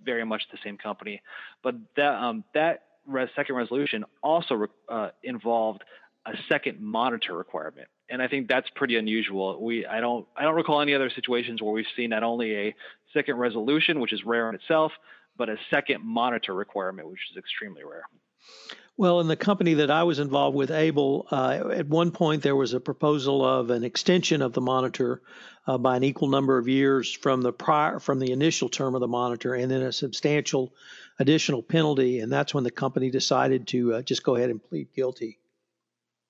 very 0.04 0.26
much 0.26 0.42
the 0.52 0.58
same 0.64 0.78
company. 0.78 1.22
But 1.64 1.76
that, 1.96 2.16
um, 2.16 2.44
that 2.56 2.86
res- 3.06 3.30
second 3.36 3.56
resolution 3.56 4.04
also 4.24 4.66
uh, 4.90 5.10
involved 5.24 5.84
a 6.26 6.34
second 6.50 6.82
monitor 6.82 7.38
requirement 7.38 7.88
and 8.10 8.22
I 8.22 8.28
think 8.28 8.48
that's 8.48 8.70
pretty 8.76 8.96
unusual. 8.96 9.62
We 9.62 9.86
I 9.86 10.00
don't 10.00 10.26
I 10.36 10.44
don't 10.44 10.56
recall 10.56 10.82
any 10.82 10.94
other 10.94 11.10
situations 11.10 11.62
where 11.62 11.72
we've 11.72 11.86
seen 11.96 12.12
not 12.12 12.24
only 12.24 12.56
a 12.56 12.76
second 13.14 13.36
resolution, 13.38 14.00
which 14.00 14.14
is 14.14 14.24
rare 14.26 14.50
in 14.50 14.56
itself, 14.56 14.92
but 15.38 15.50
a 15.50 15.58
second 15.70 16.04
monitor 16.04 16.54
requirement, 16.54 17.10
which 17.10 17.20
is 17.32 17.38
extremely 17.38 17.84
rare. 17.84 18.04
Well, 19.00 19.20
in 19.20 19.28
the 19.28 19.36
company 19.36 19.76
that 19.76 19.92
I 19.92 20.04
was 20.04 20.18
involved 20.18 20.58
with, 20.58 20.72
Able, 20.72 21.28
uh, 21.30 21.70
at 21.72 21.88
one 21.88 22.10
point 22.10 22.42
there 22.42 22.56
was 22.56 22.74
a 22.74 22.80
proposal 22.80 23.46
of 23.46 23.70
an 23.70 23.84
extension 23.84 24.42
of 24.42 24.54
the 24.54 24.62
monitor 24.62 25.22
uh, 25.68 25.78
by 25.78 25.98
an 25.98 26.04
equal 26.04 26.30
number 26.30 26.58
of 26.58 26.68
years 26.68 27.14
from 27.14 27.44
the 27.44 27.54
prior 27.54 28.00
from 28.00 28.18
the 28.20 28.32
initial 28.32 28.70
term 28.70 28.96
of 28.96 29.02
the 29.02 29.08
monitor, 29.08 29.54
and 29.54 29.70
then 29.70 29.84
a 29.84 29.92
substantial 29.92 30.74
additional 31.20 31.62
penalty, 31.62 32.22
and 32.22 32.34
that's 32.34 32.56
when 32.56 32.64
the 32.64 32.72
company 32.72 33.12
decided 33.12 33.68
to 33.68 33.94
uh, 33.94 34.02
just 34.02 34.24
go 34.24 34.36
ahead 34.36 34.50
and 34.50 34.64
plead 34.64 34.88
guilty. 34.96 35.38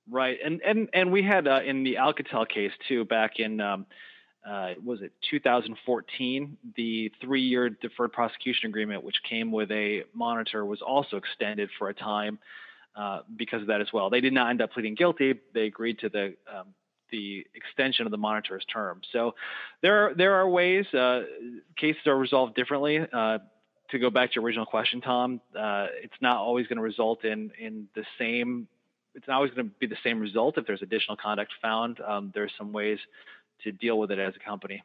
Right, 0.10 0.38
and 0.44 0.62
and 0.62 0.90
and 0.94 1.12
we 1.14 1.24
had 1.24 1.48
uh, 1.48 1.62
in 1.66 1.84
the 1.84 1.96
Alcatel 1.96 2.50
case 2.50 2.74
too 2.90 3.06
back 3.06 3.40
in. 3.40 3.62
Um, 3.62 3.86
uh, 4.48 4.74
was 4.84 5.02
it 5.02 5.12
2014? 5.30 6.58
The 6.76 7.12
three-year 7.22 7.70
deferred 7.70 8.14
prosecution 8.14 8.70
agreement, 8.70 9.04
which 9.04 9.18
came 9.30 9.52
with 9.52 9.72
a 9.72 10.04
monitor, 10.14 10.66
was 10.66 10.82
also 10.82 11.18
extended 11.18 11.70
for 11.78 11.90
a 11.90 11.94
time 11.94 12.40
uh, 12.96 13.22
because 13.36 13.62
of 13.62 13.68
that 13.68 13.82
as 13.82 13.88
well. 13.94 14.10
They 14.10 14.22
did 14.22 14.34
not 14.34 14.50
end 14.50 14.62
up 14.62 14.72
pleading 14.72 14.96
guilty. 14.96 15.36
They 15.54 15.66
agreed 15.66 16.00
to 16.00 16.10
the 16.10 16.36
um, 16.52 16.74
the 17.12 17.46
extension 17.56 18.06
of 18.06 18.12
the 18.12 18.18
monitor's 18.18 18.66
term. 18.66 19.02
So 19.14 19.36
there 19.82 20.08
are, 20.08 20.14
there 20.14 20.36
are 20.36 20.50
ways 20.50 20.86
uh, 20.94 21.22
cases 21.78 22.02
are 22.06 22.18
resolved 22.18 22.56
differently. 22.56 23.00
Uh, 23.00 23.38
to 23.92 24.00
go 24.00 24.10
back 24.10 24.32
to 24.32 24.36
your 24.36 24.44
original 24.44 24.66
question, 24.66 25.00
Tom, 25.00 25.40
uh, 25.58 25.88
it's 26.04 26.20
not 26.20 26.38
always 26.38 26.68
going 26.68 26.78
to 26.78 26.84
result 26.84 27.24
in 27.24 27.52
in 27.60 27.88
the 27.96 28.04
same. 28.20 28.68
It's 29.16 29.28
not 29.28 29.38
always 29.38 29.52
going 29.52 29.70
to 29.70 29.74
be 29.80 29.88
the 29.88 29.98
same 30.04 30.20
result 30.20 30.58
if 30.58 30.68
there's 30.68 30.82
additional 30.82 31.18
conduct 31.18 31.52
found. 31.62 32.00
Um, 32.02 32.32
there's 32.36 32.52
some 32.58 32.74
ways 32.74 33.00
to 33.64 33.72
deal 33.72 33.98
with 33.98 34.12
it 34.12 34.20
as 34.20 34.34
a 34.36 34.40
company. 34.40 34.84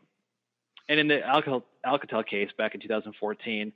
And 0.89 0.99
in 0.99 1.09
the 1.09 1.21
Alcatel, 1.21 1.63
Alcatel 1.87 2.27
case 2.27 2.51
back 2.57 2.75
in 2.75 2.81
2014, 2.81 3.73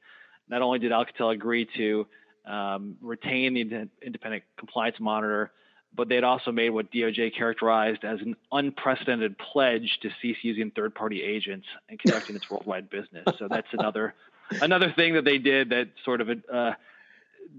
not 0.48 0.62
only 0.62 0.78
did 0.78 0.92
Alcatel 0.92 1.32
agree 1.32 1.68
to 1.76 2.06
um, 2.46 2.96
retain 3.00 3.54
the 3.54 3.88
independent 4.02 4.44
compliance 4.58 4.96
monitor, 5.00 5.50
but 5.94 6.08
they 6.08 6.14
had 6.14 6.24
also 6.24 6.52
made 6.52 6.70
what 6.70 6.92
DOJ 6.92 7.34
characterized 7.36 8.04
as 8.04 8.20
an 8.20 8.36
unprecedented 8.52 9.36
pledge 9.38 9.98
to 10.02 10.10
cease 10.20 10.36
using 10.42 10.70
third-party 10.70 11.22
agents 11.22 11.66
and 11.88 11.98
conducting 11.98 12.36
its 12.36 12.48
worldwide 12.50 12.90
business. 12.90 13.24
So 13.38 13.48
that's 13.48 13.68
another 13.72 14.14
another 14.60 14.92
thing 14.94 15.14
that 15.14 15.24
they 15.24 15.38
did 15.38 15.70
that 15.70 15.88
sort 16.04 16.20
of 16.20 16.28
uh, 16.52 16.72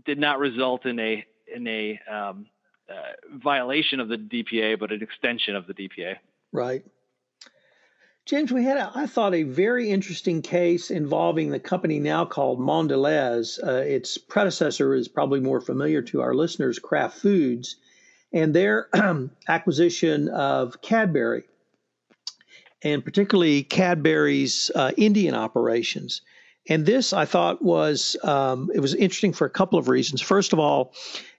did 0.06 0.20
not 0.20 0.39
result 0.39 0.86
in 0.86 1.00
a 1.00 1.25
in 1.53 1.67
a 1.67 2.00
um, 2.10 2.46
uh, 2.89 2.94
violation 3.34 4.00
of 4.00 4.08
the 4.08 4.17
DPA, 4.17 4.79
but 4.79 4.91
an 4.91 5.01
extension 5.01 5.56
of 5.56 5.67
the 5.67 5.74
DPA. 5.74 6.15
Right. 6.51 6.86
James, 8.27 8.51
we 8.51 8.65
had, 8.65 8.75
a, 8.75 8.91
I 8.93 9.05
thought, 9.05 9.34
a 9.34 9.43
very 9.43 9.89
interesting 9.89 10.41
case 10.41 10.91
involving 10.91 11.50
the 11.50 11.62
company 11.62 11.98
now 11.98 12.25
called 12.25 12.60
Mondelez. 12.60 13.57
Uh, 13.65 13.75
its 13.75 14.17
predecessor 14.17 14.93
is 14.93 15.07
probably 15.07 15.39
more 15.39 15.62
familiar 15.62 16.01
to 16.01 16.19
our 16.19 16.34
listeners, 16.34 16.77
Kraft 16.77 17.19
Foods, 17.19 17.77
and 18.34 18.53
their 18.53 18.89
acquisition 19.48 20.27
of 20.27 20.81
Cadbury, 20.81 21.43
and 22.84 23.05
particularly 23.05 23.63
Cadbury's 23.63 24.72
uh, 24.75 24.91
Indian 24.98 25.34
operations. 25.34 26.22
And 26.67 26.86
this, 26.86 27.13
I 27.13 27.24
thought, 27.24 27.62
was 27.62 28.17
um, 28.25 28.69
it 28.75 28.81
was 28.81 28.93
interesting 28.93 29.31
for 29.31 29.48
a 29.48 29.50
couple 29.50 29.79
of 29.79 29.88
reasons. 29.88 30.19
First 30.19 30.51
of 30.51 30.60
all, 30.60 30.93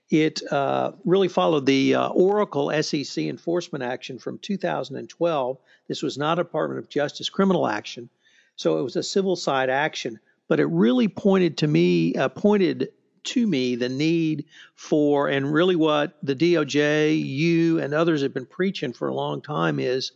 it 0.09 0.41
uh, 0.51 0.93
really 1.05 1.27
followed 1.27 1.65
the 1.65 1.95
uh, 1.95 2.09
Oracle 2.09 2.71
SEC 2.81 3.25
enforcement 3.25 3.83
action 3.83 4.17
from 4.17 4.39
2012. 4.39 5.57
This 5.87 6.01
was 6.01 6.17
not 6.17 6.39
a 6.39 6.43
Department 6.43 6.79
of 6.79 6.89
Justice 6.89 7.29
criminal 7.29 7.67
action, 7.67 8.09
so 8.55 8.79
it 8.79 8.83
was 8.83 8.95
a 8.95 9.03
civil 9.03 9.35
side 9.35 9.69
action. 9.69 10.19
But 10.47 10.59
it 10.59 10.65
really 10.65 11.07
pointed 11.07 11.57
to 11.59 11.67
me, 11.67 12.15
uh, 12.15 12.29
pointed 12.29 12.89
to 13.25 13.45
me 13.45 13.75
the 13.75 13.89
need 13.89 14.45
for, 14.75 15.27
and 15.27 15.53
really 15.53 15.75
what 15.75 16.17
the 16.23 16.35
DOJ, 16.35 17.23
you, 17.23 17.79
and 17.79 17.93
others 17.93 18.23
have 18.23 18.33
been 18.33 18.47
preaching 18.47 18.93
for 18.93 19.07
a 19.07 19.13
long 19.13 19.41
time 19.41 19.79
is 19.79 20.11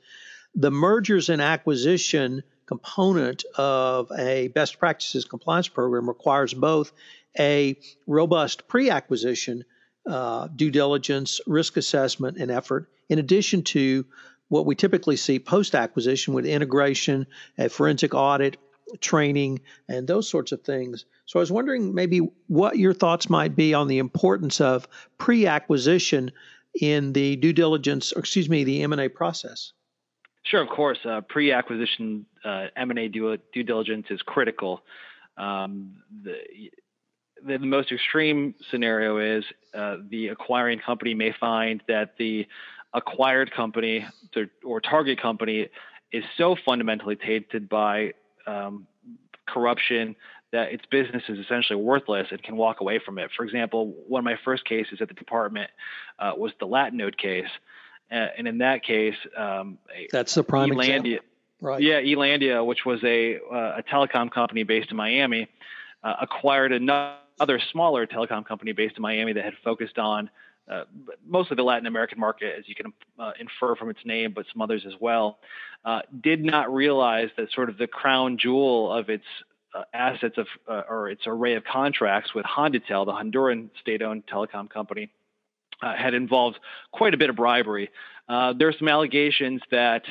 the 0.55 0.71
mergers 0.71 1.29
and 1.29 1.41
acquisition 1.41 2.43
component 2.65 3.43
of 3.55 4.11
a 4.17 4.47
best 4.49 4.79
practices 4.79 5.25
compliance 5.25 5.67
program 5.67 6.07
requires 6.07 6.53
both 6.53 6.91
a 7.37 7.77
robust 8.07 8.67
pre 8.67 8.89
acquisition 8.89 9.65
uh, 10.05 10.47
due 10.55 10.71
diligence, 10.71 11.39
risk 11.47 11.77
assessment, 11.77 12.37
and 12.37 12.51
effort, 12.51 12.89
in 13.09 13.19
addition 13.19 13.63
to 13.63 14.05
what 14.49 14.65
we 14.65 14.75
typically 14.75 15.15
see 15.15 15.39
post 15.39 15.75
acquisition 15.75 16.33
with 16.33 16.45
integration, 16.45 17.25
a 17.57 17.69
forensic 17.69 18.13
audit, 18.13 18.57
training, 18.99 19.61
and 19.87 20.07
those 20.07 20.29
sorts 20.29 20.51
of 20.51 20.61
things. 20.61 21.05
So 21.25 21.39
I 21.39 21.41
was 21.41 21.51
wondering 21.51 21.95
maybe 21.95 22.19
what 22.47 22.77
your 22.77 22.93
thoughts 22.93 23.29
might 23.29 23.55
be 23.55 23.73
on 23.73 23.87
the 23.87 23.99
importance 23.99 24.61
of 24.61 24.87
pre 25.17 25.47
acquisition 25.47 26.31
in 26.79 27.13
the 27.13 27.35
due 27.35 27.53
diligence, 27.53 28.13
or 28.13 28.19
excuse 28.19 28.49
me, 28.49 28.63
the 28.63 28.83
M&A 28.83 29.07
process. 29.07 29.73
Sure, 30.43 30.61
of 30.61 30.69
course. 30.69 30.99
Uh, 31.05 31.21
pre-acquisition 31.21 32.25
uh, 32.43 32.67
M&A 32.75 33.07
due, 33.07 33.37
due, 33.53 33.63
diligence 33.63 34.07
is 34.09 34.21
critical. 34.21 34.83
Um, 35.37 36.03
the, 36.23 36.35
the, 37.45 37.57
most 37.59 37.91
extreme 37.91 38.55
scenario 38.69 39.17
is 39.17 39.43
uh, 39.73 39.97
the 40.09 40.29
acquiring 40.29 40.79
company 40.79 41.13
may 41.13 41.33
find 41.39 41.81
that 41.87 42.15
the 42.17 42.47
acquired 42.93 43.51
company 43.51 44.05
or 44.63 44.79
target 44.79 45.21
company 45.21 45.67
is 46.11 46.23
so 46.37 46.55
fundamentally 46.65 47.15
tainted 47.15 47.67
by 47.67 48.13
um, 48.45 48.87
corruption 49.47 50.15
that 50.51 50.71
its 50.71 50.85
business 50.85 51.23
is 51.27 51.39
essentially 51.39 51.75
worthless 51.75 52.27
and 52.29 52.41
can 52.43 52.55
walk 52.55 52.79
away 52.79 52.99
from 53.03 53.17
it. 53.17 53.31
For 53.35 53.43
example, 53.43 53.93
one 54.07 54.19
of 54.19 54.25
my 54.25 54.37
first 54.45 54.65
cases 54.65 54.99
at 55.01 55.07
the 55.07 55.15
department 55.15 55.71
uh, 56.19 56.33
was 56.37 56.51
the 56.59 56.67
Latinode 56.67 57.17
case. 57.17 57.49
Uh, 58.11 58.27
and 58.37 58.47
in 58.47 58.59
that 58.59 58.83
case, 58.83 59.15
um, 59.35 59.79
that's 60.11 60.35
the 60.35 60.43
prime 60.43 60.69
Elandia, 60.69 60.83
example. 60.83 61.17
Right. 61.61 61.81
Yeah, 61.81 62.01
Elandia, 62.01 62.63
which 62.63 62.85
was 62.85 63.03
a, 63.03 63.37
uh, 63.37 63.79
a 63.79 63.83
telecom 63.83 64.29
company 64.29 64.61
based 64.61 64.91
in 64.91 64.97
Miami, 64.97 65.47
uh, 66.03 66.13
acquired 66.21 66.71
another 66.71 67.15
smaller 67.71 68.07
telecom 68.07 68.45
company 68.45 68.71
based 68.71 68.95
in 68.97 69.01
Miami 69.01 69.33
that 69.33 69.43
had 69.43 69.53
focused 69.63 69.97
on 69.97 70.29
uh, 70.69 70.83
mostly 71.27 71.55
the 71.55 71.63
Latin 71.63 71.87
American 71.87 72.19
market, 72.19 72.55
as 72.57 72.67
you 72.67 72.75
can 72.75 72.93
uh, 73.19 73.31
infer 73.39 73.75
from 73.75 73.89
its 73.89 73.99
name, 74.05 74.31
but 74.33 74.45
some 74.53 74.61
others 74.61 74.83
as 74.87 74.93
well, 74.99 75.39
uh, 75.83 75.99
did 76.21 76.43
not 76.43 76.73
realize 76.73 77.29
that 77.37 77.51
sort 77.51 77.69
of 77.69 77.77
the 77.77 77.87
crown 77.87 78.37
jewel 78.37 78.91
of 78.91 79.09
its 79.09 79.25
uh, 79.75 79.83
assets 79.93 80.37
of 80.37 80.47
uh, 80.69 80.83
or 80.89 81.09
its 81.09 81.23
array 81.25 81.55
of 81.55 81.63
contracts 81.65 82.33
with 82.33 82.45
Hondutel, 82.45 83.05
the 83.05 83.11
Honduran 83.11 83.69
state-owned 83.81 84.25
telecom 84.27 84.69
company, 84.69 85.09
uh, 85.81 85.95
had 85.95 86.13
involved 86.13 86.57
quite 86.91 87.13
a 87.13 87.17
bit 87.17 87.29
of 87.29 87.35
bribery. 87.35 87.89
there 88.29 88.67
are 88.69 88.73
some 88.77 88.87
allegations 88.87 89.61
that 89.71 90.03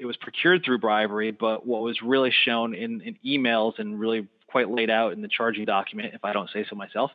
it 0.00 0.06
was 0.06 0.16
procured 0.16 0.64
through 0.64 0.78
bribery, 0.78 1.30
but 1.30 1.66
what 1.66 1.82
was 1.82 2.00
really 2.00 2.32
shown 2.44 2.74
in, 2.74 3.02
in 3.02 3.18
emails 3.26 3.78
and 3.78 4.00
really 4.00 4.26
quite 4.50 4.70
laid 4.70 4.90
out 4.90 5.12
in 5.12 5.22
the 5.22 5.28
charging 5.28 5.64
document, 5.64 6.14
if 6.14 6.24
I 6.24 6.32
don't 6.32 6.50
say 6.52 6.64
so 6.68 6.76
myself, 6.76 7.10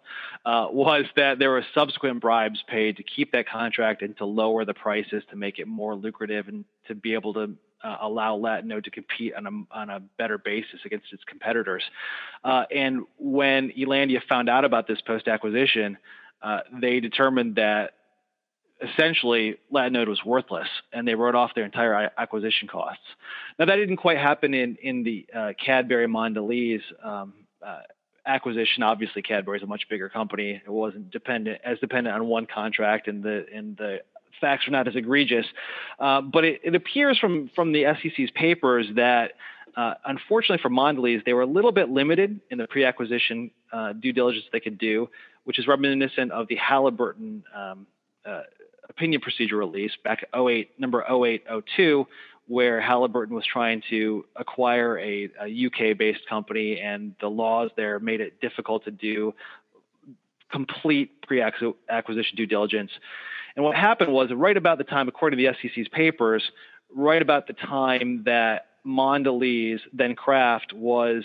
uh, 0.45 0.67
was 0.71 1.05
that 1.15 1.39
there 1.39 1.51
were 1.51 1.65
subsequent 1.73 2.21
bribes 2.21 2.63
paid 2.67 2.97
to 2.97 3.03
keep 3.03 3.31
that 3.33 3.47
contract 3.47 4.01
and 4.01 4.15
to 4.17 4.25
lower 4.25 4.65
the 4.65 4.73
prices 4.73 5.23
to 5.29 5.35
make 5.35 5.59
it 5.59 5.67
more 5.67 5.95
lucrative 5.95 6.47
and 6.47 6.65
to 6.87 6.95
be 6.95 7.13
able 7.13 7.33
to 7.33 7.55
uh, 7.83 7.97
allow 8.01 8.37
Latinode 8.37 8.83
to 8.83 8.91
compete 8.91 9.33
on 9.35 9.45
a, 9.45 9.77
on 9.77 9.89
a 9.89 9.99
better 10.17 10.37
basis 10.37 10.79
against 10.85 11.07
its 11.11 11.23
competitors. 11.25 11.83
Uh, 12.43 12.63
and 12.73 13.03
when 13.17 13.71
Elandia 13.71 14.21
found 14.27 14.49
out 14.49 14.65
about 14.65 14.87
this 14.87 15.01
post 15.01 15.27
acquisition, 15.27 15.97
uh, 16.41 16.59
they 16.81 16.99
determined 16.99 17.55
that 17.55 17.91
essentially 18.81 19.55
Latinode 19.73 20.07
was 20.07 20.23
worthless, 20.25 20.67
and 20.91 21.07
they 21.07 21.15
wrote 21.15 21.35
off 21.35 21.51
their 21.55 21.65
entire 21.65 22.11
acquisition 22.17 22.67
costs. 22.67 23.03
Now 23.57 23.65
that 23.65 23.75
didn't 23.75 23.97
quite 23.97 24.17
happen 24.17 24.53
in 24.53 24.77
in 24.81 25.03
the 25.03 25.25
uh, 25.35 25.53
Cadbury 25.63 26.07
Mondelez 26.07 26.81
um, 27.03 27.33
uh, 27.65 27.79
acquisition. 28.25 28.83
Obviously, 28.83 29.21
Cadbury 29.21 29.57
is 29.57 29.63
a 29.63 29.67
much 29.67 29.83
bigger 29.89 30.09
company. 30.09 30.61
It 30.63 30.69
wasn't 30.69 31.11
dependent 31.11 31.61
as 31.63 31.79
dependent 31.79 32.15
on 32.15 32.27
one 32.27 32.47
contract, 32.47 33.07
and 33.07 33.23
the 33.23 33.45
and 33.53 33.77
the 33.77 33.99
facts 34.41 34.67
are 34.67 34.71
not 34.71 34.87
as 34.87 34.95
egregious. 34.95 35.45
Uh, 35.99 36.21
but 36.21 36.43
it, 36.43 36.61
it, 36.63 36.75
appears 36.75 37.17
from 37.17 37.49
from 37.55 37.71
the 37.71 37.85
SEC's 38.01 38.31
papers 38.31 38.87
that. 38.95 39.33
Uh, 39.77 39.93
unfortunately 40.05 40.61
for 40.61 40.69
Mondelez, 40.69 41.25
they 41.25 41.33
were 41.33 41.41
a 41.41 41.45
little 41.45 41.73
bit 41.73 41.89
limited 41.89 42.39
in 42.49 42.57
the 42.57 42.65
pre-acquisition 42.65 43.51
uh, 43.73 43.91
due 43.91 44.13
diligence 44.13 44.45
they 44.53 44.61
could 44.61 44.77
do, 44.77 45.09
which 45.43 45.59
is 45.59 45.67
reminiscent 45.67 46.31
of 46.31 46.47
the 46.47 46.55
Halliburton 46.55 47.43
um, 47.53 47.85
uh, 48.25 48.41
opinion 48.89 49.21
procedure 49.21 49.57
release 49.57 49.91
back 50.03 50.25
08, 50.35 50.79
number 50.79 51.03
0802, 51.03 52.07
where 52.47 52.79
Halliburton 52.79 53.35
was 53.35 53.45
trying 53.45 53.81
to 53.89 54.25
acquire 54.35 54.99
a, 54.99 55.29
a 55.41 55.65
UK 55.65 55.97
based 55.97 56.27
company, 56.29 56.79
and 56.79 57.15
the 57.19 57.27
laws 57.27 57.71
there 57.75 57.99
made 57.99 58.21
it 58.21 58.39
difficult 58.39 58.85
to 58.85 58.91
do 58.91 59.33
complete 60.51 61.21
pre 61.23 61.41
acquisition 61.41 62.35
due 62.35 62.45
diligence. 62.45 62.91
And 63.55 63.63
what 63.63 63.75
happened 63.75 64.11
was, 64.11 64.29
right 64.33 64.55
about 64.55 64.77
the 64.77 64.83
time, 64.83 65.07
according 65.07 65.39
to 65.39 65.45
the 65.45 65.69
SEC's 65.69 65.87
papers, 65.87 66.43
right 66.93 67.21
about 67.21 67.47
the 67.47 67.53
time 67.53 68.23
that 68.25 68.67
Mondelez, 68.85 69.79
then 69.93 70.15
Kraft, 70.15 70.73
was 70.73 71.23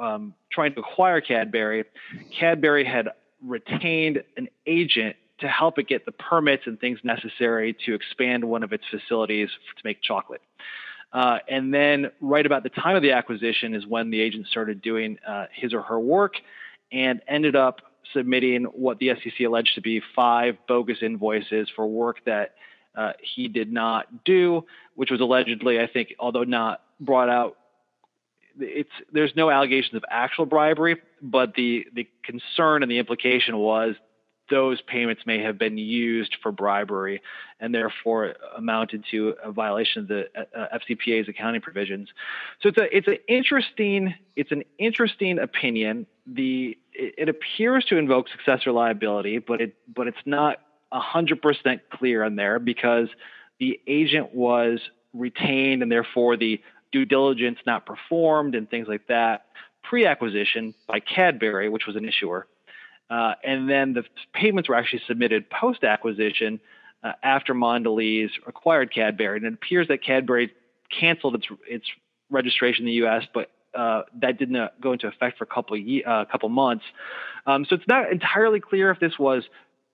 um, 0.00 0.34
trying 0.50 0.74
to 0.74 0.80
acquire 0.80 1.20
Cadbury, 1.20 1.84
Cadbury 2.38 2.84
had 2.84 3.10
retained 3.44 4.22
an 4.36 4.48
agent 4.66 5.16
to 5.40 5.48
help 5.48 5.78
it 5.78 5.86
get 5.86 6.06
the 6.06 6.12
permits 6.12 6.62
and 6.66 6.80
things 6.80 6.98
necessary 7.04 7.76
to 7.84 7.94
expand 7.94 8.44
one 8.44 8.62
of 8.62 8.72
its 8.72 8.84
facilities 8.90 9.48
to 9.76 9.82
make 9.84 10.00
chocolate. 10.02 10.40
Uh, 11.12 11.38
and 11.48 11.72
then, 11.72 12.10
right 12.20 12.44
about 12.44 12.62
the 12.62 12.68
time 12.68 12.96
of 12.96 13.02
the 13.02 13.12
acquisition, 13.12 13.74
is 13.74 13.86
when 13.86 14.10
the 14.10 14.20
agent 14.20 14.46
started 14.48 14.82
doing 14.82 15.18
uh, 15.26 15.46
his 15.52 15.72
or 15.72 15.82
her 15.82 16.00
work 16.00 16.34
and 16.92 17.20
ended 17.28 17.54
up 17.54 17.80
submitting 18.12 18.64
what 18.64 18.98
the 18.98 19.10
SEC 19.22 19.46
alleged 19.46 19.74
to 19.74 19.80
be 19.80 20.00
five 20.14 20.56
bogus 20.68 20.98
invoices 21.02 21.68
for 21.74 21.86
work 21.86 22.18
that 22.24 22.54
uh, 22.96 23.12
he 23.22 23.48
did 23.48 23.72
not 23.72 24.24
do, 24.24 24.64
which 24.94 25.10
was 25.10 25.20
allegedly, 25.20 25.80
I 25.80 25.86
think, 25.86 26.14
although 26.18 26.44
not 26.44 26.82
brought 27.00 27.28
out 27.28 27.56
it's 28.58 28.90
there's 29.12 29.32
no 29.36 29.50
allegations 29.50 29.94
of 29.94 30.04
actual 30.10 30.46
bribery, 30.46 30.96
but 31.20 31.54
the 31.54 31.86
the 31.94 32.08
concern 32.24 32.82
and 32.82 32.90
the 32.90 32.98
implication 32.98 33.58
was 33.58 33.94
those 34.50 34.80
payments 34.82 35.22
may 35.26 35.42
have 35.42 35.58
been 35.58 35.78
used 35.78 36.36
for 36.42 36.52
bribery 36.52 37.20
and 37.60 37.74
therefore 37.74 38.34
amounted 38.56 39.04
to 39.10 39.34
a 39.42 39.50
violation 39.50 40.02
of 40.02 40.08
the 40.08 40.24
uh, 40.36 40.78
FCPA's 40.78 41.28
accounting 41.28 41.60
provisions. 41.60 42.08
So 42.62 42.68
it's 42.68 42.78
a 42.78 42.96
it's 42.96 43.08
an 43.08 43.18
interesting 43.28 44.14
it's 44.36 44.52
an 44.52 44.64
interesting 44.78 45.38
opinion. 45.38 46.06
The 46.26 46.76
it, 46.92 47.14
it 47.18 47.28
appears 47.28 47.84
to 47.86 47.96
invoke 47.96 48.28
successor 48.28 48.72
liability, 48.72 49.38
but 49.38 49.60
it 49.60 49.74
but 49.92 50.06
it's 50.06 50.18
not 50.24 50.58
hundred 50.92 51.42
percent 51.42 51.82
clear 51.90 52.22
on 52.22 52.36
there 52.36 52.58
because 52.58 53.08
the 53.58 53.80
agent 53.86 54.34
was 54.34 54.80
retained 55.12 55.82
and 55.82 55.90
therefore 55.90 56.36
the 56.36 56.60
due 56.92 57.04
diligence 57.04 57.58
not 57.66 57.84
performed 57.84 58.54
and 58.54 58.70
things 58.70 58.86
like 58.88 59.06
that 59.08 59.46
pre-acquisition 59.82 60.74
by 60.86 61.00
Cadbury, 61.00 61.68
which 61.68 61.86
was 61.86 61.96
an 61.96 62.04
issuer, 62.04 62.46
uh, 63.10 63.34
and 63.44 63.68
then 63.68 63.92
the 63.94 64.04
payments 64.32 64.68
were 64.68 64.74
actually 64.74 65.02
submitted 65.06 65.48
post-acquisition 65.50 66.60
uh, 67.02 67.12
after 67.22 67.54
Mondelez 67.54 68.30
acquired 68.46 68.92
Cadbury, 68.92 69.36
and 69.36 69.46
it 69.46 69.54
appears 69.54 69.88
that 69.88 70.02
Cadbury 70.02 70.52
canceled 70.98 71.34
its 71.36 71.46
its 71.68 71.84
registration 72.30 72.82
in 72.82 72.86
the 72.86 72.92
U.S., 72.94 73.24
but 73.32 73.50
uh, 73.74 74.02
that 74.20 74.38
did 74.38 74.50
not 74.50 74.80
go 74.80 74.92
into 74.92 75.06
effect 75.06 75.38
for 75.38 75.44
a 75.44 75.46
couple 75.46 75.76
ye- 75.76 76.02
uh, 76.04 76.24
couple 76.24 76.48
months. 76.48 76.84
Um, 77.46 77.64
so 77.68 77.76
it's 77.76 77.86
not 77.86 78.10
entirely 78.10 78.58
clear 78.58 78.90
if 78.90 78.98
this 78.98 79.18
was 79.18 79.44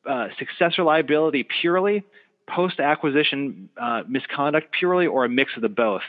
uh, 0.09 0.28
successor 0.38 0.83
liability 0.83 1.47
purely, 1.61 2.04
post 2.49 2.81
acquisition 2.81 3.69
uh, 3.81 4.02
misconduct 4.09 4.73
purely, 4.73 5.07
or 5.07 5.25
a 5.25 5.28
mix 5.28 5.52
of 5.57 5.62
the 5.62 5.69
both 5.69 6.02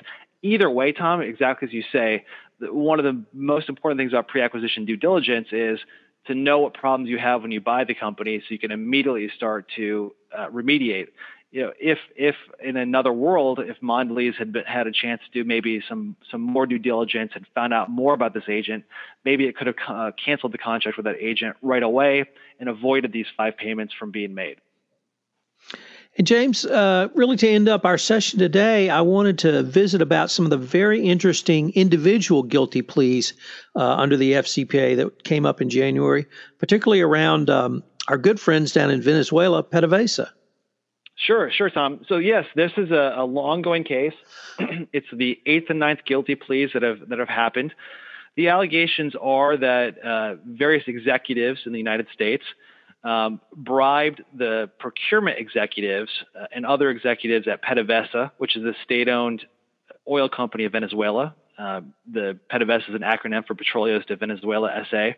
either 0.43 0.69
way, 0.69 0.91
Tom, 0.91 1.21
exactly 1.21 1.67
as 1.67 1.73
you 1.73 1.83
say, 1.91 2.25
one 2.59 2.99
of 2.99 3.05
the 3.05 3.23
most 3.33 3.69
important 3.69 3.97
things 3.99 4.11
about 4.11 4.27
pre-acquisition 4.27 4.85
due 4.85 4.97
diligence 4.97 5.47
is 5.51 5.79
to 6.27 6.35
know 6.35 6.59
what 6.59 6.73
problems 6.73 7.09
you 7.09 7.17
have 7.17 7.41
when 7.41 7.51
you 7.51 7.61
buy 7.61 7.83
the 7.83 7.93
company, 7.93 8.39
so 8.39 8.45
you 8.49 8.59
can 8.59 8.71
immediately 8.71 9.29
start 9.35 9.67
to 9.75 10.13
uh, 10.35 10.47
remediate. 10.49 11.07
You 11.51 11.61
know, 11.63 11.73
if 11.79 11.99
if 12.15 12.35
in 12.63 12.77
another 12.77 13.13
world, 13.13 13.59
if 13.59 13.79
Mondelez 13.81 14.33
had 14.35 14.51
been, 14.51 14.63
had 14.63 14.87
a 14.87 14.91
chance 14.91 15.21
to 15.21 15.43
do 15.43 15.47
maybe 15.47 15.83
some 15.87 16.15
some 16.31 16.41
more 16.41 16.65
due 16.65 16.79
diligence 16.79 17.33
and 17.35 17.45
found 17.53 17.73
out 17.73 17.91
more 17.91 18.13
about 18.15 18.33
this 18.33 18.45
agent, 18.49 18.85
maybe 19.23 19.45
it 19.45 19.55
could 19.55 19.67
have 19.67 19.75
uh, 19.87 20.11
canceled 20.23 20.51
the 20.51 20.57
contract 20.57 20.97
with 20.97 21.05
that 21.05 21.17
agent 21.19 21.55
right 21.61 21.83
away 21.83 22.25
and 22.59 22.69
avoided 22.69 23.13
these 23.13 23.27
five 23.37 23.55
payments 23.55 23.93
from 23.93 24.09
being 24.09 24.33
made. 24.33 24.57
And 26.17 26.27
James, 26.27 26.63
uh, 26.65 27.07
really 27.15 27.37
to 27.37 27.49
end 27.49 27.67
up 27.67 27.85
our 27.85 27.97
session 27.97 28.37
today, 28.37 28.89
I 28.89 29.01
wanted 29.01 29.39
to 29.39 29.63
visit 29.63 29.99
about 30.01 30.29
some 30.29 30.45
of 30.45 30.51
the 30.51 30.57
very 30.57 31.01
interesting 31.01 31.71
individual 31.71 32.43
guilty 32.43 32.83
pleas 32.83 33.33
uh, 33.75 33.95
under 33.95 34.15
the 34.15 34.33
FCPA 34.33 34.95
that 34.97 35.23
came 35.23 35.45
up 35.45 35.59
in 35.59 35.71
January, 35.71 36.27
particularly 36.59 37.01
around 37.01 37.49
um, 37.49 37.83
our 38.09 38.19
good 38.19 38.39
friends 38.39 38.71
down 38.73 38.91
in 38.91 39.01
Venezuela, 39.01 39.63
PDVSA. 39.63 40.29
Sure, 41.15 41.49
sure, 41.51 41.69
Tom. 41.69 42.01
So 42.07 42.17
yes, 42.17 42.45
this 42.55 42.71
is 42.77 42.91
a, 42.91 43.15
a 43.17 43.25
ongoing 43.25 43.83
case. 43.83 44.13
it's 44.59 45.07
the 45.11 45.39
eighth 45.47 45.69
and 45.69 45.79
ninth 45.79 46.01
guilty 46.05 46.35
pleas 46.35 46.71
that 46.73 46.83
have 46.83 47.09
that 47.09 47.19
have 47.19 47.29
happened. 47.29 47.73
The 48.35 48.49
allegations 48.49 49.13
are 49.19 49.55
that 49.57 50.03
uh, 50.03 50.35
various 50.45 50.83
executives 50.87 51.61
in 51.65 51.71
the 51.71 51.77
United 51.77 52.07
States 52.13 52.43
um, 53.03 53.41
bribed 53.55 54.21
the 54.37 54.69
procurement 54.79 55.37
executives 55.39 56.09
uh, 56.39 56.45
and 56.51 56.65
other 56.65 56.89
executives 56.89 57.47
at 57.47 57.63
PDVSA, 57.63 58.31
which 58.37 58.55
is 58.55 58.63
a 58.63 58.73
state-owned 58.83 59.45
oil 60.09 60.29
company 60.29 60.65
of 60.65 60.71
Venezuela. 60.71 61.35
Uh, 61.57 61.81
the 62.11 62.39
PDVSA 62.51 62.89
is 62.89 62.95
an 62.95 63.01
acronym 63.01 63.45
for 63.45 63.55
Petróleos 63.55 64.05
de 64.05 64.15
Venezuela 64.15 64.85
SA. 64.89 65.11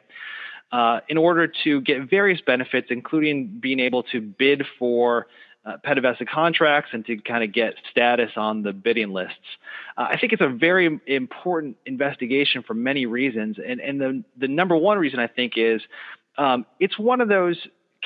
Uh, 0.71 0.99
in 1.07 1.17
order 1.17 1.51
to 1.63 1.79
get 1.81 2.09
various 2.09 2.41
benefits, 2.41 2.87
including 2.89 3.59
being 3.61 3.79
able 3.79 4.01
to 4.01 4.19
bid 4.19 4.63
for 4.79 5.27
uh, 5.65 5.77
PDVSA 5.85 6.27
contracts 6.27 6.89
and 6.93 7.05
to 7.05 7.17
kind 7.17 7.43
of 7.43 7.53
get 7.53 7.75
status 7.89 8.31
on 8.35 8.63
the 8.63 8.73
bidding 8.73 9.13
lists. 9.13 9.37
Uh, 9.97 10.07
I 10.09 10.17
think 10.17 10.33
it's 10.33 10.41
a 10.41 10.49
very 10.49 10.99
important 11.07 11.77
investigation 11.85 12.63
for 12.63 12.73
many 12.73 13.05
reasons, 13.05 13.57
and 13.65 13.79
and 13.79 14.01
the 14.01 14.23
the 14.37 14.47
number 14.47 14.75
one 14.75 14.97
reason 14.97 15.19
I 15.19 15.27
think 15.27 15.53
is 15.55 15.81
um, 16.37 16.65
it's 16.79 16.99
one 16.99 17.21
of 17.21 17.29
those 17.29 17.57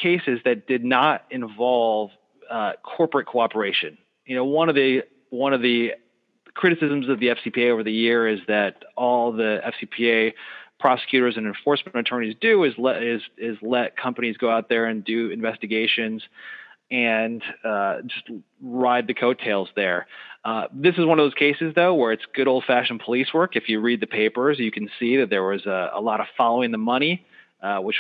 cases 0.02 0.40
that 0.46 0.68
did 0.68 0.84
not 0.84 1.26
involve 1.30 2.12
uh, 2.50 2.74
corporate 2.84 3.28
cooperation. 3.28 3.98
You 4.26 4.36
know, 4.36 4.46
one 4.46 4.70
of 4.70 4.76
the 4.76 5.04
one 5.30 5.54
of 5.54 5.62
the 5.62 5.92
criticisms 6.54 7.10
of 7.10 7.20
the 7.20 7.28
FCPA 7.28 7.72
over 7.72 7.84
the 7.84 7.92
year 7.92 8.28
is 8.28 8.40
that 8.48 8.84
all 8.96 9.32
the 9.32 9.60
FCPA 9.66 10.34
prosecutors 10.80 11.36
and 11.38 11.46
enforcement 11.46 11.96
attorneys 11.96 12.36
do 12.40 12.64
is 12.64 12.74
let 12.78 13.04
is 13.04 13.22
is 13.38 13.58
let 13.62 13.98
companies 13.98 14.38
go 14.38 14.50
out 14.50 14.70
there 14.70 14.86
and 14.86 15.04
do 15.04 15.30
investigations 15.30 16.24
and 16.92 17.44
uh, 17.64 18.02
just 18.02 18.30
ride 18.62 19.08
the 19.08 19.14
coattails 19.14 19.70
there. 19.76 20.08
Uh, 20.44 20.64
this 20.74 20.96
is 20.98 21.06
one 21.06 21.20
of 21.20 21.26
those 21.26 21.34
cases, 21.34 21.74
though, 21.76 21.94
where 21.94 22.12
it's 22.12 22.24
good 22.34 22.48
old 22.48 22.64
fashioned 22.66 23.02
police 23.04 23.28
work. 23.34 23.56
If 23.56 23.68
you 23.68 23.80
read 23.80 24.00
the 24.00 24.08
papers, 24.08 24.58
you 24.58 24.72
can 24.72 24.90
see 25.00 25.18
that 25.18 25.30
there 25.30 25.44
was 25.44 25.66
a, 25.66 25.92
a 25.94 26.02
lot 26.02 26.22
of 26.22 26.28
following 26.38 26.72
the 26.72 26.78
money, 26.78 27.26
uh, 27.62 27.80
which 27.80 27.98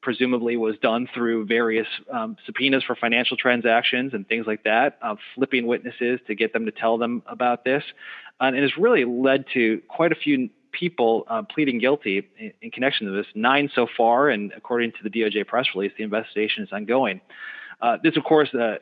presumably 0.00 0.56
was 0.56 0.76
done 0.78 1.08
through 1.12 1.46
various 1.46 1.86
um, 2.12 2.36
subpoenas 2.46 2.84
for 2.84 2.94
financial 2.94 3.36
transactions 3.36 4.14
and 4.14 4.26
things 4.28 4.46
like 4.46 4.64
that, 4.64 4.98
uh, 5.02 5.16
flipping 5.34 5.66
witnesses 5.66 6.20
to 6.26 6.34
get 6.34 6.52
them 6.52 6.66
to 6.66 6.72
tell 6.72 6.98
them 6.98 7.22
about 7.26 7.64
this. 7.64 7.82
and 8.40 8.56
it 8.56 8.62
has 8.62 8.76
really 8.78 9.04
led 9.04 9.44
to 9.54 9.82
quite 9.88 10.12
a 10.12 10.14
few 10.14 10.48
people 10.72 11.24
uh, 11.28 11.42
pleading 11.42 11.78
guilty 11.78 12.28
in, 12.38 12.52
in, 12.62 12.70
connection 12.70 13.06
to 13.06 13.12
this, 13.12 13.26
nine 13.34 13.70
so 13.74 13.86
far, 13.96 14.28
and 14.28 14.52
according 14.56 14.92
to 14.92 14.98
the 15.02 15.10
DOJ 15.10 15.46
press 15.46 15.66
release, 15.74 15.92
the 15.96 16.04
investigation 16.04 16.62
is 16.62 16.72
ongoing. 16.72 17.20
Uh, 17.80 17.96
this, 18.02 18.16
of 18.16 18.24
course, 18.24 18.52
uh, 18.54 18.76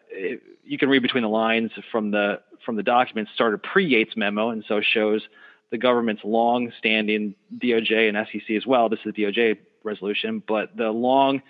you 0.64 0.78
can 0.78 0.88
read 0.88 1.02
between 1.02 1.22
the 1.22 1.28
lines 1.28 1.70
from 1.92 2.10
the 2.10 2.40
from 2.64 2.76
the 2.76 2.82
documents. 2.82 3.30
Started 3.34 3.62
pre 3.62 3.86
Yates 3.86 4.16
memo, 4.16 4.50
and 4.50 4.64
so 4.66 4.80
shows 4.80 5.22
the 5.70 5.78
government's 5.78 6.22
long-standing 6.24 7.34
DOJ 7.58 8.08
and 8.08 8.26
SEC 8.30 8.56
as 8.56 8.66
well. 8.66 8.88
This 8.88 9.00
is 9.04 9.12
the 9.14 9.24
DOJ 9.24 9.58
resolution, 9.86 10.42
but 10.46 10.76
the 10.76 10.90
long 10.90 11.42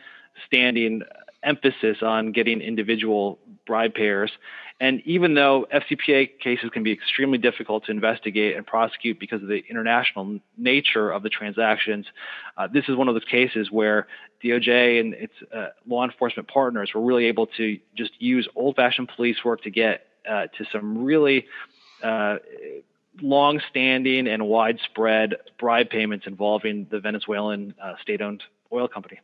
standing 0.47 1.03
emphasis 1.43 1.99
on 2.03 2.33
getting 2.33 2.61
individual 2.61 3.39
bribe 3.67 3.95
payers. 3.95 4.31
And 4.79 5.01
even 5.07 5.35
though 5.35 5.67
FCPA 5.73 6.39
cases 6.39 6.69
can 6.71 6.83
be 6.83 6.93
extremely 6.93 7.39
difficult 7.39 7.87
to 7.87 7.93
investigate 7.93 8.57
and 8.57 8.67
prosecute 8.67 9.19
because 9.19 9.43
of 9.43 9.49
the 9.49 9.63
international 9.71 10.39
nature 10.59 11.11
of 11.11 11.23
the 11.23 11.31
transactions, 11.31 12.07
uh, 12.59 12.69
this 12.71 12.85
is 12.89 12.95
one 12.95 13.09
of 13.09 13.15
those 13.15 13.25
cases 13.25 13.71
where 13.71 14.07
DOJ 14.45 15.01
and 15.01 15.15
its 15.15 15.33
uh, 15.55 15.69
law 15.89 16.05
enforcement 16.05 16.49
partners 16.49 16.91
were 16.95 17.01
really 17.01 17.25
able 17.25 17.47
to 17.57 17.79
just 17.97 18.13
use 18.19 18.47
old 18.55 18.77
fashioned 18.77 19.11
police 19.17 19.39
work 19.45 19.63
to 19.63 19.71
get 19.71 20.07
uh, 20.29 20.47
to 20.59 20.67
some 20.71 21.03
really 21.05 21.47
uh, 22.03 22.37
long-standing 23.21 24.27
and 24.29 24.47
widespread 24.47 25.37
bribe 25.59 25.91
payments 25.91 26.27
involving 26.27 26.87
the 26.91 27.01
Venezuelan 27.01 27.75
uh, 27.83 27.95
state-owned 28.03 28.43
oil 28.73 28.89
company. 28.89 29.21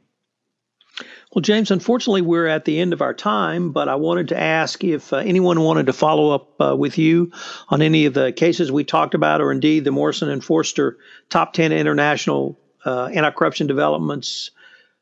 Well, 1.34 1.40
James, 1.40 1.70
unfortunately, 1.70 2.20
we're 2.20 2.46
at 2.46 2.66
the 2.66 2.78
end 2.78 2.92
of 2.92 3.00
our 3.00 3.14
time, 3.14 3.72
but 3.72 3.88
I 3.88 3.94
wanted 3.94 4.28
to 4.28 4.38
ask 4.38 4.84
if 4.84 5.12
uh, 5.12 5.16
anyone 5.16 5.60
wanted 5.60 5.86
to 5.86 5.92
follow 5.94 6.30
up 6.34 6.60
uh, 6.60 6.76
with 6.76 6.98
you 6.98 7.32
on 7.68 7.80
any 7.80 8.04
of 8.04 8.12
the 8.12 8.32
cases 8.32 8.70
we 8.70 8.84
talked 8.84 9.14
about, 9.14 9.40
or 9.40 9.50
indeed 9.50 9.84
the 9.84 9.90
Morrison 9.90 10.28
and 10.28 10.44
Foerster 10.44 10.98
Top 11.30 11.54
10 11.54 11.72
International 11.72 12.58
uh, 12.84 13.06
Anti 13.06 13.30
Corruption 13.30 13.66
Developments 13.66 14.50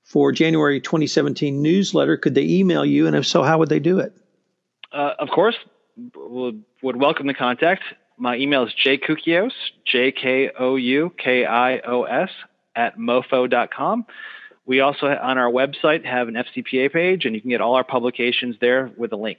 for 0.05 0.31
January 0.31 0.81
2017 0.81 1.61
newsletter. 1.61 2.17
Could 2.17 2.37
they 2.37 2.45
email 2.45 2.85
you? 2.85 3.09
And 3.09 3.17
if 3.17 3.27
so, 3.27 3.43
how 3.43 3.59
would 3.59 3.69
they 3.69 3.81
do 3.81 3.99
it? 3.99 4.13
Uh, 4.93 5.15
of 5.19 5.29
course, 5.31 5.57
would, 6.15 6.63
would 6.83 6.97
welcome 6.97 7.27
the 7.27 7.35
contact. 7.35 7.83
My 8.21 8.37
email 8.37 8.65
is 8.65 8.73
jkoukios, 8.85 9.53
J 9.87 10.13
K 10.13 10.51
O 10.59 10.77
U 10.77 11.11
K 11.17 11.47
I 11.47 11.79
O 11.79 12.03
S, 12.03 12.29
at 12.77 12.99
mofo.com. 12.99 14.05
We 14.67 14.81
also, 14.81 15.07
on 15.07 15.39
our 15.39 15.51
website, 15.51 16.05
have 16.05 16.29
an 16.29 16.35
FCPA 16.35 16.93
page, 16.93 17.25
and 17.25 17.35
you 17.35 17.41
can 17.41 17.49
get 17.49 17.63
all 17.63 17.77
our 17.77 17.83
publications 17.83 18.57
there 18.61 18.93
with 18.99 19.13
a 19.13 19.17
link. 19.17 19.39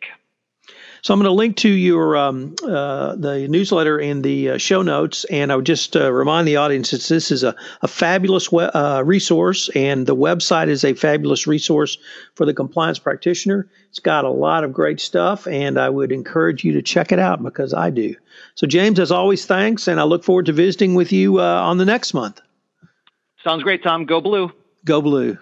So 1.04 1.14
I'm 1.14 1.20
going 1.20 1.26
to 1.30 1.32
link 1.32 1.58
to 1.58 1.70
your 1.70 2.16
um, 2.16 2.56
uh, 2.64 3.16
the 3.16 3.48
newsletter 3.48 4.00
in 4.00 4.22
the 4.22 4.52
uh, 4.52 4.58
show 4.58 4.84
notes, 4.84 5.24
and 5.26 5.52
I 5.52 5.56
would 5.56 5.66
just 5.66 5.96
uh, 5.96 6.12
remind 6.12 6.48
the 6.48 6.58
audience 6.58 6.92
that 6.92 7.02
this 7.02 7.32
is 7.32 7.44
a, 7.44 7.56
a 7.82 7.88
fabulous 7.88 8.52
we- 8.52 8.64
uh, 8.64 9.02
resource, 9.02 9.70
and 9.76 10.06
the 10.06 10.16
website 10.16 10.68
is 10.68 10.86
a 10.86 10.94
fabulous 10.94 11.48
resource 11.48 11.98
for 12.36 12.46
the 12.46 12.54
compliance 12.54 13.00
practitioner. 13.00 13.68
It's 13.90 14.00
got 14.00 14.26
a 14.26 14.30
lot 14.30 14.64
of 14.64 14.74
great 14.74 15.00
stuff, 15.00 15.48
and 15.48 15.80
I 15.80 15.90
would 15.90 16.12
encourage 16.12 16.64
you 16.64 16.74
to 16.74 16.84
check 16.84 17.12
it 17.12 17.20
out 17.20 17.42
because 17.42 17.74
I 17.74 17.90
do. 17.90 18.16
So, 18.54 18.68
James, 18.68 19.00
as 19.00 19.12
always, 19.12 19.46
thanks, 19.46 19.88
and 19.88 20.00
I 20.00 20.04
look 20.04 20.24
forward 20.24 20.46
to 20.46 20.54
visiting 20.54 20.94
with 20.94 21.12
you 21.12 21.40
uh, 21.40 21.62
on 21.64 21.78
the 21.80 21.86
next 21.86 22.14
month. 22.14 22.42
Sounds 23.44 23.64
great, 23.64 23.82
Tom. 23.82 24.06
Go 24.06 24.22
blue. 24.22 24.52
Go 24.86 25.02
blue. 25.02 25.40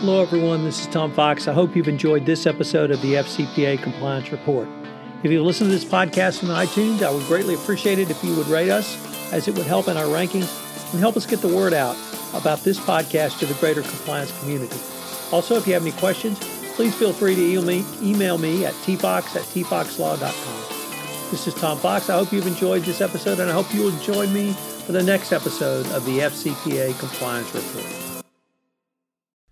Hello, 0.00 0.22
everyone. 0.22 0.64
This 0.64 0.80
is 0.80 0.86
Tom 0.86 1.12
Fox. 1.12 1.46
I 1.46 1.52
hope 1.52 1.76
you've 1.76 1.86
enjoyed 1.86 2.24
this 2.24 2.46
episode 2.46 2.90
of 2.90 3.02
the 3.02 3.16
FCPA 3.16 3.82
Compliance 3.82 4.32
Report. 4.32 4.66
If 5.22 5.30
you've 5.30 5.44
listened 5.44 5.68
to 5.68 5.76
this 5.76 5.84
podcast 5.84 6.42
on 6.42 6.48
iTunes, 6.48 7.02
I 7.02 7.10
would 7.10 7.26
greatly 7.26 7.54
appreciate 7.54 7.98
it 7.98 8.08
if 8.10 8.24
you 8.24 8.34
would 8.34 8.46
rate 8.46 8.70
us, 8.70 8.96
as 9.30 9.46
it 9.46 9.54
would 9.58 9.66
help 9.66 9.88
in 9.88 9.98
our 9.98 10.06
rankings 10.06 10.48
and 10.94 11.00
help 11.00 11.18
us 11.18 11.26
get 11.26 11.42
the 11.42 11.54
word 11.54 11.74
out 11.74 11.98
about 12.32 12.60
this 12.60 12.80
podcast 12.80 13.40
to 13.40 13.44
the 13.44 13.52
greater 13.60 13.82
compliance 13.82 14.32
community. 14.40 14.78
Also, 15.32 15.56
if 15.56 15.66
you 15.66 15.74
have 15.74 15.82
any 15.82 15.92
questions, 15.92 16.38
please 16.76 16.94
feel 16.94 17.12
free 17.12 17.34
to 17.34 17.42
email 17.42 17.62
me, 17.62 17.84
email 18.02 18.38
me 18.38 18.64
at 18.64 18.72
tfox 18.72 19.36
at 19.36 19.42
tfoxlaw.com. 19.42 21.30
This 21.30 21.46
is 21.46 21.52
Tom 21.52 21.76
Fox. 21.76 22.08
I 22.08 22.14
hope 22.14 22.32
you've 22.32 22.46
enjoyed 22.46 22.84
this 22.84 23.02
episode, 23.02 23.38
and 23.38 23.50
I 23.50 23.52
hope 23.52 23.74
you 23.74 23.82
will 23.82 23.98
join 23.98 24.32
me 24.32 24.54
for 24.54 24.92
the 24.92 25.02
next 25.02 25.30
episode 25.30 25.84
of 25.88 26.06
the 26.06 26.20
FCPA 26.20 26.98
Compliance 26.98 27.54
Report. 27.54 27.99